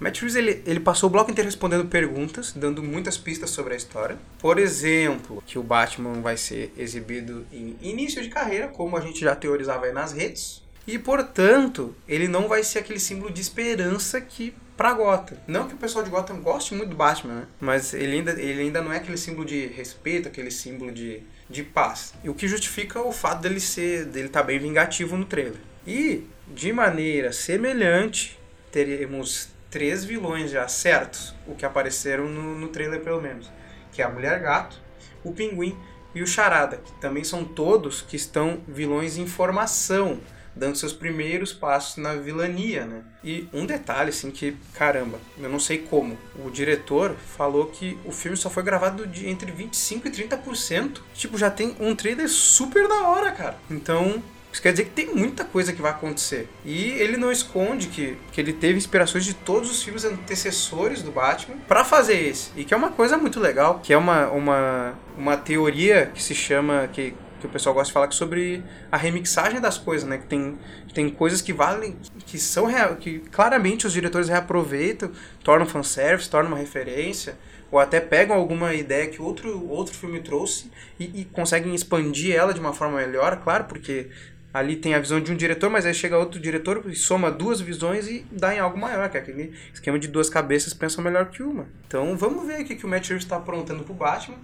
Matt 0.00 0.20
Reeves 0.20 0.36
ele, 0.36 0.62
ele 0.64 0.78
passou 0.78 1.08
o 1.08 1.12
bloco 1.12 1.30
inteiro 1.30 1.48
respondendo 1.48 1.86
perguntas, 1.86 2.52
dando 2.52 2.82
muitas 2.82 3.18
pistas 3.18 3.50
sobre 3.50 3.74
a 3.74 3.76
história. 3.76 4.16
Por 4.38 4.58
exemplo, 4.58 5.42
que 5.44 5.58
o 5.58 5.62
Batman 5.62 6.20
vai 6.20 6.36
ser 6.36 6.72
exibido 6.76 7.44
em 7.52 7.76
início 7.80 8.22
de 8.22 8.28
carreira, 8.28 8.68
como 8.68 8.96
a 8.96 9.00
gente 9.00 9.20
já 9.20 9.34
teorizava 9.34 9.86
aí 9.86 9.92
nas 9.92 10.12
redes. 10.12 10.62
E 10.86 10.98
portanto, 10.98 11.94
ele 12.06 12.28
não 12.28 12.48
vai 12.48 12.62
ser 12.62 12.78
aquele 12.78 13.00
símbolo 13.00 13.32
de 13.32 13.40
esperança 13.40 14.20
que 14.20 14.54
pra 14.78 14.92
Gotham. 14.92 15.36
Não 15.44 15.66
que 15.66 15.74
o 15.74 15.76
pessoal 15.76 16.04
de 16.04 16.10
Gotham 16.10 16.40
goste 16.40 16.72
muito 16.72 16.90
do 16.90 16.96
Batman, 16.96 17.34
né? 17.34 17.46
Mas 17.60 17.92
ele 17.92 18.12
ainda, 18.12 18.30
ele 18.40 18.62
ainda 18.62 18.80
não 18.80 18.92
é 18.92 18.98
aquele 18.98 19.18
símbolo 19.18 19.44
de 19.44 19.66
respeito, 19.66 20.28
aquele 20.28 20.52
símbolo 20.52 20.92
de, 20.92 21.20
de 21.50 21.64
paz. 21.64 22.14
E 22.22 22.30
o 22.30 22.34
que 22.34 22.46
justifica 22.46 23.02
o 23.02 23.10
fato 23.10 23.42
dele 23.42 23.58
ser 23.58 24.04
dele 24.04 24.28
estar 24.28 24.40
tá 24.40 24.46
bem 24.46 24.60
vingativo 24.60 25.16
no 25.16 25.24
trailer. 25.24 25.58
E, 25.84 26.24
de 26.46 26.72
maneira 26.72 27.32
semelhante, 27.32 28.38
teremos 28.70 29.48
três 29.68 30.04
vilões 30.04 30.52
já 30.52 30.68
certos, 30.68 31.34
o 31.46 31.56
que 31.56 31.66
apareceram 31.66 32.28
no, 32.28 32.56
no 32.56 32.68
trailer 32.68 33.00
pelo 33.00 33.20
menos. 33.20 33.50
Que 33.92 34.00
é 34.00 34.04
a 34.04 34.08
Mulher 34.08 34.38
Gato, 34.38 34.80
o 35.24 35.32
Pinguim 35.32 35.76
e 36.14 36.22
o 36.22 36.26
Charada, 36.26 36.76
que 36.76 36.92
também 37.00 37.24
são 37.24 37.44
todos 37.44 38.00
que 38.00 38.14
estão 38.14 38.60
vilões 38.68 39.18
em 39.18 39.26
formação 39.26 40.20
dando 40.58 40.76
seus 40.76 40.92
primeiros 40.92 41.52
passos 41.52 41.96
na 41.96 42.14
vilania, 42.14 42.84
né? 42.84 43.02
E 43.22 43.48
um 43.52 43.64
detalhe, 43.64 44.10
assim, 44.10 44.30
que, 44.30 44.56
caramba, 44.74 45.18
eu 45.38 45.48
não 45.48 45.60
sei 45.60 45.78
como, 45.78 46.18
o 46.44 46.50
diretor 46.50 47.14
falou 47.36 47.66
que 47.66 47.96
o 48.04 48.12
filme 48.12 48.36
só 48.36 48.50
foi 48.50 48.62
gravado 48.62 49.06
de 49.06 49.28
entre 49.28 49.52
25% 49.52 50.06
e 50.06 50.10
30%. 50.10 51.00
Tipo, 51.14 51.38
já 51.38 51.50
tem 51.50 51.76
um 51.78 51.94
trailer 51.94 52.28
super 52.28 52.88
da 52.88 53.08
hora, 53.08 53.30
cara. 53.32 53.56
Então, 53.70 54.22
Isso 54.50 54.62
quer 54.62 54.72
dizer 54.72 54.84
que 54.84 54.90
tem 54.90 55.14
muita 55.14 55.44
coisa 55.44 55.74
que 55.74 55.82
vai 55.82 55.90
acontecer. 55.90 56.48
E 56.64 56.90
ele 56.92 57.16
não 57.18 57.30
esconde 57.30 57.88
que, 57.88 58.16
que 58.32 58.40
ele 58.40 58.52
teve 58.52 58.78
inspirações 58.78 59.24
de 59.24 59.34
todos 59.34 59.70
os 59.70 59.82
filmes 59.82 60.04
antecessores 60.04 61.02
do 61.02 61.12
Batman 61.12 61.56
para 61.68 61.84
fazer 61.84 62.14
esse. 62.14 62.50
E 62.56 62.64
que 62.64 62.72
é 62.72 62.76
uma 62.76 62.90
coisa 62.90 63.18
muito 63.18 63.38
legal, 63.38 63.80
que 63.82 63.92
é 63.92 63.96
uma, 63.98 64.28
uma, 64.30 64.94
uma 65.16 65.36
teoria 65.36 66.10
que 66.14 66.22
se 66.22 66.34
chama. 66.34 66.88
que 66.90 67.14
que 67.38 67.46
o 67.46 67.48
pessoal 67.48 67.74
gosta 67.74 67.88
de 67.88 67.92
falar 67.92 68.10
sobre 68.12 68.62
a 68.90 68.96
remixagem 68.96 69.60
das 69.60 69.78
coisas, 69.78 70.08
né? 70.08 70.18
Que 70.18 70.26
tem, 70.26 70.58
tem 70.92 71.08
coisas 71.08 71.40
que 71.40 71.52
valem, 71.52 71.96
que 72.26 72.38
são 72.38 72.66
que 73.00 73.20
claramente 73.30 73.86
os 73.86 73.92
diretores 73.92 74.28
reaproveitam, 74.28 75.10
tornam 75.42 75.66
fanservice, 75.66 76.28
tornam 76.28 76.52
uma 76.52 76.58
referência 76.58 77.36
ou 77.70 77.78
até 77.78 78.00
pegam 78.00 78.36
alguma 78.36 78.74
ideia 78.74 79.06
que 79.08 79.20
outro, 79.20 79.68
outro 79.68 79.94
filme 79.94 80.20
trouxe 80.20 80.70
e, 80.98 81.20
e 81.20 81.24
conseguem 81.26 81.74
expandir 81.74 82.34
ela 82.34 82.54
de 82.54 82.60
uma 82.60 82.72
forma 82.72 82.96
melhor, 82.96 83.40
claro, 83.42 83.64
porque 83.64 84.08
ali 84.52 84.76
tem 84.76 84.94
a 84.94 84.98
visão 84.98 85.20
de 85.20 85.30
um 85.30 85.36
diretor, 85.36 85.68
mas 85.68 85.84
aí 85.84 85.92
chega 85.92 86.18
outro 86.18 86.40
diretor 86.40 86.82
e 86.86 86.94
soma 86.94 87.30
duas 87.30 87.60
visões 87.60 88.08
e 88.08 88.24
dá 88.30 88.54
em 88.54 88.58
algo 88.58 88.78
maior, 88.78 89.08
que 89.10 89.18
é 89.18 89.20
aquele 89.20 89.52
esquema 89.72 89.98
de 89.98 90.08
duas 90.08 90.30
cabeças 90.30 90.72
pensam 90.72 91.04
melhor 91.04 91.26
que 91.26 91.42
uma. 91.42 91.66
Então 91.86 92.16
vamos 92.16 92.46
ver 92.46 92.62
o 92.62 92.64
que, 92.64 92.74
que 92.74 92.86
o 92.86 92.88
Matt 92.88 93.08
Reeves 93.08 93.24
está 93.24 93.36
aprontando 93.36 93.84
pro 93.84 93.94
Batman. 93.94 94.38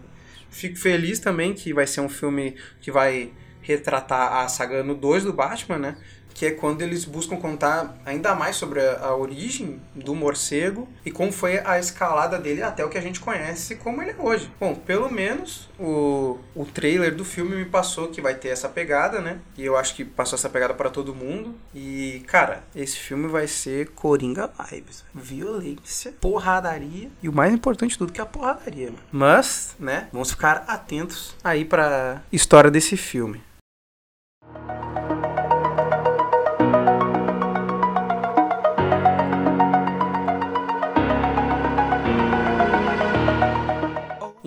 Fico 0.55 0.79
feliz 0.79 1.19
também 1.19 1.53
que 1.53 1.75
vai 1.75 1.85
ser 1.85 2.01
um 2.01 2.09
filme 2.09 2.55
que 2.81 2.93
vai 2.93 3.33
retratar 3.61 4.35
a 4.35 4.49
saga 4.49 4.77
ano 4.77 4.95
2 4.95 5.25
do 5.25 5.33
Batman, 5.33 5.79
né? 5.79 5.97
Que 6.35 6.47
é 6.47 6.51
quando 6.51 6.83
eles 6.83 7.05
buscam 7.05 7.37
contar 7.37 7.97
ainda 8.05 8.35
mais 8.35 8.57
sobre 8.57 8.81
a, 8.81 8.99
a, 8.99 9.17
origem 9.17 9.81
do 9.95 10.15
morcego 10.15 10.89
e 11.05 11.11
como 11.11 11.33
foi 11.33 11.61
a 11.65 11.79
escalada 11.79 12.39
dele 12.39 12.63
até 12.63 12.85
o 12.85 12.89
que 12.89 12.99
a 12.99 13.01
gente 13.01 13.21
conhece 13.21 13.77
como 13.77 14.03
ele 14.03 14.11
é 14.11 14.17
hoje. 14.19 14.51
Bom, 14.59 14.75
pelo 14.75 15.11
menos 15.11 15.71
o, 15.79 16.39
o 16.55 16.65
trailer 16.65 17.15
do 17.15 17.25
filme 17.25 17.55
me 17.55 17.65
passou 17.65 18.09
que 18.09 18.21
vai 18.21 18.35
ter 18.35 18.49
essa 18.49 18.69
pegada, 18.69 19.21
né? 19.21 19.39
E 19.57 19.65
eu 19.65 19.77
acho 19.77 19.95
que 19.95 20.05
passou 20.05 20.37
essa 20.37 20.51
pegada 20.51 20.75
para 20.75 20.91
todo 20.91 21.15
mundo. 21.15 21.55
E, 21.73 22.25
cara, 22.27 22.65
esse 22.75 22.97
filme 22.97 23.29
vai 23.29 23.47
ser 23.47 23.91
Coringa 23.91 24.51
Vibes. 24.71 25.05
Violência, 25.15 26.13
porradaria 26.21 27.11
e 27.23 27.29
o 27.29 27.33
mais 27.33 27.55
importante 27.55 27.93
de 27.93 27.99
tudo 27.99 28.13
que 28.13 28.21
é 28.21 28.25
a 28.25 28.27
porradaria. 28.27 28.93
Mas, 29.13 29.77
né, 29.79 30.09
vamos 30.13 30.31
ficar 30.31 30.65
atentos 30.67 31.37
aí 31.45 31.65
pra 31.65 32.23
história 32.33 32.71
desse 32.71 32.97
filme. 32.97 33.41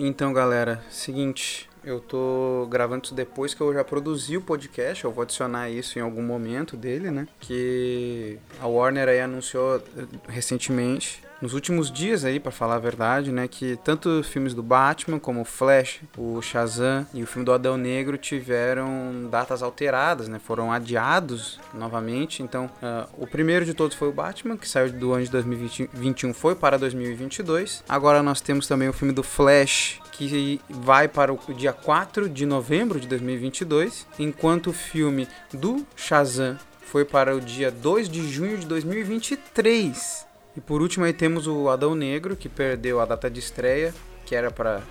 Então, 0.08 0.32
galera, 0.32 0.82
seguinte, 0.90 1.68
eu 1.84 2.00
tô 2.00 2.66
gravando 2.70 3.04
isso 3.04 3.14
depois 3.14 3.52
que 3.52 3.60
eu 3.60 3.74
já 3.74 3.84
produzi 3.84 4.38
o 4.38 4.40
podcast, 4.40 5.04
eu 5.04 5.12
vou 5.12 5.20
adicionar 5.20 5.68
isso 5.68 5.98
em 5.98 6.02
algum 6.02 6.22
momento 6.22 6.78
dele, 6.78 7.10
né? 7.10 7.28
Que 7.38 8.38
a 8.58 8.66
Warner 8.66 9.06
aí 9.06 9.20
anunciou 9.20 9.82
recentemente 10.26 11.22
nos 11.40 11.54
últimos 11.54 11.90
dias 11.90 12.24
aí, 12.24 12.40
para 12.40 12.50
falar 12.50 12.76
a 12.76 12.80
verdade, 12.80 13.30
né, 13.30 13.46
que 13.46 13.78
tanto 13.84 14.22
filmes 14.22 14.54
do 14.54 14.62
Batman 14.62 15.18
como 15.18 15.42
o 15.42 15.44
Flash, 15.44 16.00
o 16.16 16.40
Shazam 16.42 17.06
e 17.14 17.22
o 17.22 17.26
filme 17.26 17.44
do 17.44 17.52
Adão 17.52 17.76
Negro 17.76 18.18
tiveram 18.18 19.28
datas 19.30 19.62
alteradas, 19.62 20.28
né, 20.28 20.38
foram 20.38 20.72
adiados 20.72 21.60
novamente. 21.72 22.42
Então, 22.42 22.66
uh, 22.82 23.08
o 23.16 23.26
primeiro 23.26 23.64
de 23.64 23.74
todos 23.74 23.96
foi 23.96 24.08
o 24.08 24.12
Batman, 24.12 24.56
que 24.56 24.68
saiu 24.68 24.92
do 24.92 25.12
ano 25.12 25.24
de 25.24 25.30
2021 25.30 26.34
foi 26.34 26.54
para 26.54 26.78
2022. 26.78 27.84
Agora 27.88 28.22
nós 28.22 28.40
temos 28.40 28.66
também 28.66 28.88
o 28.88 28.92
filme 28.92 29.12
do 29.12 29.22
Flash, 29.22 30.00
que 30.12 30.60
vai 30.68 31.06
para 31.06 31.32
o 31.32 31.38
dia 31.54 31.72
4 31.72 32.28
de 32.28 32.44
novembro 32.44 32.98
de 32.98 33.06
2022, 33.06 34.06
enquanto 34.18 34.70
o 34.70 34.72
filme 34.72 35.28
do 35.52 35.86
Shazam 35.94 36.58
foi 36.80 37.04
para 37.04 37.36
o 37.36 37.40
dia 37.40 37.70
2 37.70 38.08
de 38.08 38.28
junho 38.28 38.58
de 38.58 38.66
2023. 38.66 40.27
E 40.58 40.60
por 40.60 40.82
último 40.82 41.04
aí 41.04 41.12
temos 41.12 41.46
o 41.46 41.68
Adão 41.68 41.94
Negro, 41.94 42.34
que 42.34 42.48
perdeu 42.48 43.00
a 43.00 43.04
data 43.04 43.30
de 43.30 43.38
estreia, 43.38 43.94
que 44.26 44.34
era 44.34 44.50
para 44.50 44.82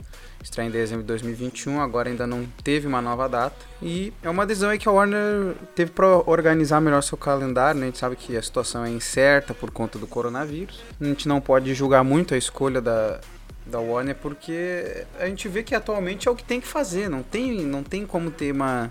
estrear 0.41 0.65
em 0.65 0.71
dezembro 0.71 1.03
de 1.03 1.07
2021, 1.07 1.81
agora 1.81 2.07
ainda 2.07 2.25
não 2.25 2.47
teve 2.63 2.87
uma 2.87 3.01
nova 3.01 3.27
data. 3.27 3.57
E 3.81 4.13
é 4.23 4.29
uma 4.29 4.45
decisão 4.45 4.69
aí 4.69 4.79
que 4.79 4.87
a 4.87 4.91
Warner 4.93 5.55
teve 5.75 5.91
para 5.91 6.07
organizar 6.07 6.79
melhor 6.79 7.03
seu 7.03 7.17
calendário, 7.17 7.81
né? 7.81 7.87
A 7.87 7.89
gente 7.89 7.97
sabe 7.97 8.15
que 8.15 8.37
a 8.37 8.41
situação 8.41 8.85
é 8.85 8.89
incerta 8.89 9.53
por 9.53 9.69
conta 9.69 9.99
do 9.99 10.07
coronavírus. 10.07 10.81
A 11.01 11.03
gente 11.03 11.27
não 11.27 11.41
pode 11.41 11.73
julgar 11.73 12.01
muito 12.01 12.33
a 12.33 12.37
escolha 12.37 12.79
da, 12.79 13.19
da 13.65 13.77
Warner 13.77 14.15
porque 14.15 15.05
a 15.19 15.25
gente 15.25 15.49
vê 15.49 15.63
que 15.63 15.75
atualmente 15.75 16.29
é 16.29 16.31
o 16.31 16.35
que 16.35 16.45
tem 16.45 16.61
que 16.61 16.67
fazer, 16.67 17.09
não 17.09 17.23
tem, 17.23 17.65
não 17.65 17.83
tem 17.83 18.05
como 18.05 18.31
ter 18.31 18.53
uma 18.53 18.89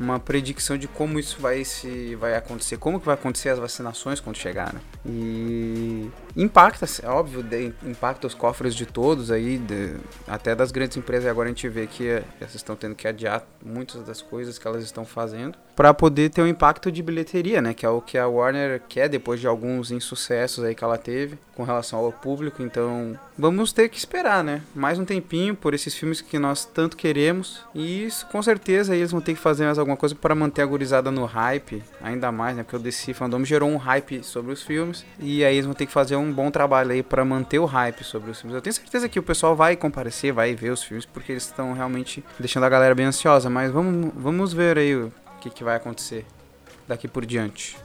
uma 0.00 0.18
predicção 0.18 0.78
de 0.78 0.88
como 0.88 1.18
isso 1.20 1.36
vai 1.38 1.62
se 1.62 2.14
vai 2.16 2.34
acontecer, 2.34 2.78
como 2.78 2.98
que 2.98 3.04
vai 3.04 3.14
acontecer 3.14 3.50
as 3.50 3.58
vacinações 3.58 4.18
quando 4.18 4.36
chegar, 4.36 4.72
né? 4.72 4.80
E 5.04 6.08
impacta, 6.36 6.86
é 7.02 7.08
óbvio, 7.08 7.44
impacta 7.84 8.26
os 8.26 8.34
cofres 8.34 8.74
de 8.74 8.86
todos 8.86 9.30
aí, 9.30 9.58
de, 9.58 9.96
até 10.26 10.54
das 10.54 10.70
grandes 10.70 10.96
empresas. 10.96 11.28
Agora 11.28 11.48
a 11.48 11.52
gente 11.52 11.68
vê 11.68 11.86
que 11.86 12.22
essas 12.40 12.56
estão 12.56 12.76
tendo 12.76 12.94
que 12.94 13.06
adiar 13.06 13.42
muitas 13.64 14.02
das 14.04 14.22
coisas 14.22 14.58
que 14.58 14.66
elas 14.66 14.84
estão 14.84 15.04
fazendo 15.04 15.56
para 15.80 15.94
poder 15.94 16.28
ter 16.28 16.42
um 16.42 16.46
impacto 16.46 16.92
de 16.92 17.02
bilheteria, 17.02 17.62
né? 17.62 17.72
Que 17.72 17.86
é 17.86 17.88
o 17.88 18.02
que 18.02 18.18
a 18.18 18.28
Warner 18.28 18.82
quer 18.86 19.08
depois 19.08 19.40
de 19.40 19.46
alguns 19.46 19.90
insucessos 19.90 20.62
aí 20.62 20.74
que 20.74 20.84
ela 20.84 20.98
teve 20.98 21.38
com 21.56 21.64
relação 21.64 21.98
ao 21.98 22.12
público. 22.12 22.62
Então 22.62 23.18
vamos 23.38 23.72
ter 23.72 23.88
que 23.88 23.96
esperar, 23.96 24.44
né? 24.44 24.60
Mais 24.74 24.98
um 24.98 25.06
tempinho 25.06 25.54
por 25.54 25.72
esses 25.72 25.94
filmes 25.94 26.20
que 26.20 26.38
nós 26.38 26.66
tanto 26.66 26.98
queremos 26.98 27.64
e 27.74 28.04
isso, 28.04 28.26
com 28.26 28.42
certeza 28.42 28.94
eles 28.94 29.10
vão 29.10 29.22
ter 29.22 29.32
que 29.32 29.40
fazer 29.40 29.64
mais 29.64 29.78
alguma 29.78 29.96
coisa 29.96 30.14
para 30.14 30.34
manter 30.34 30.60
a 30.60 30.66
gurizada 30.66 31.10
no 31.10 31.24
hype, 31.24 31.82
ainda 32.02 32.30
mais, 32.30 32.54
né? 32.54 32.62
Porque 32.62 32.76
o 32.76 32.78
DC 32.78 33.14
Fandom 33.14 33.42
gerou 33.42 33.70
um 33.70 33.78
hype 33.78 34.22
sobre 34.22 34.52
os 34.52 34.62
filmes 34.62 35.04
e 35.18 35.42
aí 35.42 35.54
eles 35.54 35.64
vão 35.64 35.74
ter 35.74 35.86
que 35.86 35.92
fazer 35.92 36.16
um 36.20 36.32
bom 36.32 36.50
trabalho 36.50 36.92
aí 36.92 37.02
para 37.02 37.24
manter 37.24 37.58
o 37.58 37.64
hype 37.64 38.04
sobre 38.04 38.30
os 38.30 38.40
filmes. 38.40 38.54
Eu 38.54 38.62
tenho 38.62 38.74
certeza 38.74 39.08
que 39.08 39.18
o 39.18 39.22
pessoal 39.22 39.56
vai 39.56 39.76
comparecer, 39.76 40.32
vai 40.32 40.54
ver 40.54 40.70
os 40.70 40.82
filmes, 40.82 41.04
porque 41.04 41.32
eles 41.32 41.44
estão 41.44 41.72
realmente 41.72 42.24
deixando 42.38 42.64
a 42.64 42.68
galera 42.68 42.94
bem 42.94 43.06
ansiosa. 43.06 43.50
Mas 43.50 43.72
vamos, 43.72 44.12
vamos 44.14 44.52
ver 44.52 44.78
aí 44.78 44.94
o 44.94 45.12
que, 45.40 45.50
que 45.50 45.64
vai 45.64 45.76
acontecer 45.76 46.24
daqui 46.86 47.08
por 47.08 47.26
diante. 47.26 47.76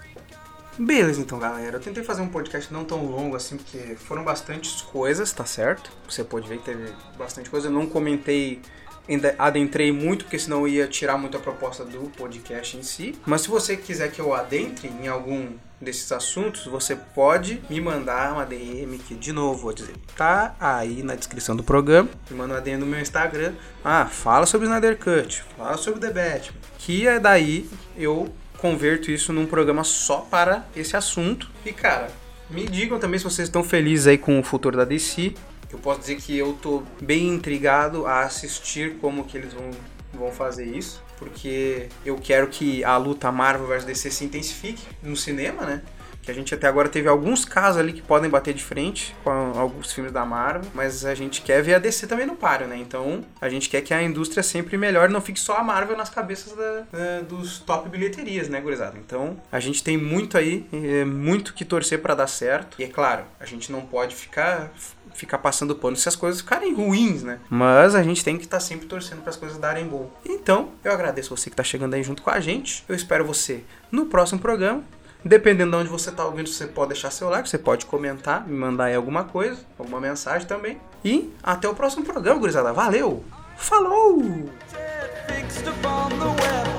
Beleza, 0.77 1.21
então, 1.21 1.39
galera. 1.39 1.77
Eu 1.77 1.81
tentei 1.81 2.03
fazer 2.03 2.21
um 2.21 2.27
podcast 2.27 2.71
não 2.73 2.83
tão 2.83 3.05
longo 3.05 3.35
assim, 3.35 3.55
porque 3.55 3.95
foram 3.95 4.23
bastantes 4.23 4.81
coisas, 4.81 5.31
tá 5.31 5.45
certo? 5.45 5.89
Você 6.09 6.23
pode 6.23 6.47
ver 6.47 6.57
que 6.57 6.65
teve 6.65 6.93
bastante 7.17 7.49
coisa. 7.49 7.67
Eu 7.67 7.71
não 7.71 7.87
comentei 7.87 8.61
ainda 9.07 9.35
adentrei 9.37 9.91
muito, 9.91 10.25
porque 10.25 10.39
senão 10.39 10.67
ia 10.67 10.87
tirar 10.87 11.17
muito 11.17 11.37
a 11.37 11.39
proposta 11.39 11.85
do 11.85 12.09
podcast 12.11 12.75
em 12.75 12.83
si. 12.83 13.15
Mas 13.25 13.41
se 13.41 13.47
você 13.47 13.77
quiser 13.77 14.11
que 14.11 14.19
eu 14.19 14.33
adentre 14.33 14.87
em 14.87 15.07
algum 15.07 15.53
desses 15.79 16.11
assuntos, 16.11 16.65
você 16.65 16.95
pode 16.95 17.61
me 17.69 17.79
mandar 17.79 18.33
uma 18.33 18.45
DM 18.45 18.97
que, 18.97 19.13
de 19.13 19.31
novo, 19.31 19.63
vou 19.63 19.73
dizer, 19.73 19.95
tá 20.15 20.55
aí 20.59 21.03
na 21.03 21.15
descrição 21.15 21.55
do 21.55 21.63
programa. 21.63 22.09
Me 22.29 22.37
manda 22.37 22.53
uma 22.53 22.61
DM 22.61 22.79
no 22.79 22.85
meu 22.85 22.99
Instagram. 22.99 23.53
Ah, 23.83 24.05
fala 24.05 24.45
sobre 24.45 24.67
o 24.67 24.69
Snyder 24.69 24.97
Cut, 24.97 25.43
fala 25.57 25.77
sobre 25.77 25.99
The 25.99 26.07
Batman. 26.07 26.59
Que 26.77 27.07
é 27.07 27.19
daí 27.19 27.69
eu 27.97 28.33
converto 28.57 29.11
isso 29.11 29.33
num 29.33 29.45
programa 29.45 29.83
só 29.83 30.17
para 30.21 30.65
esse 30.75 30.95
assunto. 30.95 31.49
E, 31.65 31.71
cara, 31.71 32.09
me 32.49 32.65
digam 32.65 32.99
também 32.99 33.19
se 33.19 33.25
vocês 33.25 33.47
estão 33.47 33.63
felizes 33.63 34.07
aí 34.07 34.17
com 34.17 34.39
o 34.39 34.43
futuro 34.43 34.77
da 34.77 34.85
DC. 34.85 35.33
Eu 35.71 35.79
posso 35.79 35.99
dizer 35.99 36.15
que 36.15 36.37
eu 36.37 36.53
tô 36.61 36.83
bem 37.01 37.27
intrigado 37.27 38.05
a 38.05 38.21
assistir 38.21 38.97
como 39.01 39.25
que 39.25 39.37
eles 39.37 39.53
vão, 39.53 39.71
vão 40.13 40.31
fazer 40.31 40.65
isso 40.65 41.04
porque 41.17 41.89
eu 42.05 42.17
quero 42.17 42.47
que 42.47 42.83
a 42.83 42.97
luta 42.97 43.31
Marvel 43.31 43.67
vs 43.67 43.85
DC 43.85 44.11
se 44.11 44.25
intensifique 44.25 44.83
no 45.01 45.15
cinema, 45.15 45.65
né? 45.65 45.81
Que 46.25 46.31
a 46.31 46.33
gente 46.33 46.55
até 46.55 46.67
agora 46.67 46.89
teve 46.89 47.07
alguns 47.07 47.45
casos 47.45 47.79
ali 47.79 47.93
que 47.93 48.01
podem 48.01 48.27
bater 48.27 48.51
de 48.51 48.63
frente 48.63 49.15
com 49.23 49.29
alguns 49.29 49.93
filmes 49.93 50.11
da 50.11 50.25
Marvel, 50.25 50.71
mas 50.73 51.05
a 51.05 51.13
gente 51.13 51.43
quer 51.43 51.61
ver 51.61 51.75
a 51.75 51.79
DC 51.79 52.07
também 52.07 52.25
no 52.25 52.35
páreo, 52.35 52.67
né? 52.67 52.75
Então 52.77 53.23
a 53.39 53.47
gente 53.47 53.69
quer 53.69 53.81
que 53.81 53.93
a 53.93 54.01
indústria 54.01 54.41
sempre 54.41 54.75
melhore, 54.75 55.13
não 55.13 55.21
fique 55.21 55.39
só 55.39 55.57
a 55.57 55.63
Marvel 55.63 55.95
nas 55.95 56.09
cabeças 56.09 56.53
da, 56.53 56.79
da, 56.91 57.21
dos 57.21 57.59
top 57.59 57.87
bilheterias, 57.89 58.49
né, 58.49 58.59
gurizada? 58.59 58.97
Então 58.97 59.37
a 59.51 59.59
gente 59.59 59.83
tem 59.83 59.97
muito 59.97 60.35
aí, 60.35 60.65
é, 60.73 61.05
muito 61.05 61.53
que 61.53 61.63
torcer 61.63 62.01
para 62.01 62.15
dar 62.15 62.27
certo. 62.27 62.81
E 62.81 62.83
é 62.83 62.87
claro, 62.87 63.25
a 63.39 63.45
gente 63.45 63.71
não 63.71 63.81
pode 63.81 64.15
ficar 64.15 64.73
ficar 65.15 65.37
passando 65.39 65.75
pano 65.75 65.95
se 65.95 66.07
as 66.07 66.15
coisas 66.15 66.41
ficarem 66.41 66.73
ruins, 66.73 67.23
né? 67.23 67.39
Mas 67.49 67.95
a 67.95 68.03
gente 68.03 68.23
tem 68.23 68.37
que 68.37 68.43
estar 68.43 68.57
tá 68.57 68.61
sempre 68.61 68.85
torcendo 68.85 69.21
para 69.21 69.29
as 69.29 69.37
coisas 69.37 69.57
darem 69.57 69.87
bom. 69.87 70.11
Então, 70.25 70.69
eu 70.83 70.91
agradeço 70.91 71.35
você 71.35 71.49
que 71.49 71.53
está 71.53 71.63
chegando 71.63 71.93
aí 71.93 72.03
junto 72.03 72.21
com 72.21 72.29
a 72.29 72.39
gente. 72.39 72.83
Eu 72.87 72.95
espero 72.95 73.25
você 73.25 73.63
no 73.91 74.05
próximo 74.05 74.39
programa. 74.39 74.83
Dependendo 75.23 75.71
de 75.71 75.77
onde 75.77 75.89
você 75.89 76.11
está 76.11 76.23
ouvindo, 76.23 76.47
você 76.47 76.67
pode 76.67 76.89
deixar 76.89 77.09
seu 77.09 77.29
like, 77.29 77.49
você 77.49 77.57
pode 77.57 77.87
comentar, 77.87 78.47
me 78.47 78.55
mandar 78.55 78.85
aí 78.85 78.95
alguma 78.95 79.23
coisa, 79.23 79.59
alguma 79.79 79.99
mensagem 79.99 80.47
também. 80.47 80.79
E 81.03 81.33
até 81.41 81.67
o 81.67 81.73
próximo 81.73 82.05
programa, 82.05 82.39
gurizada. 82.39 82.71
Valeu! 82.71 83.23
Falou! 83.57 84.21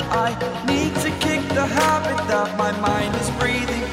I 0.08 0.30
need 0.66 0.94
to 1.02 1.10
kick 1.18 1.42
the 1.48 1.66
habit 1.66 2.16
that 2.28 2.56
my 2.56 2.70
mind 2.80 3.14
is 3.16 3.28
breathing 3.30 3.85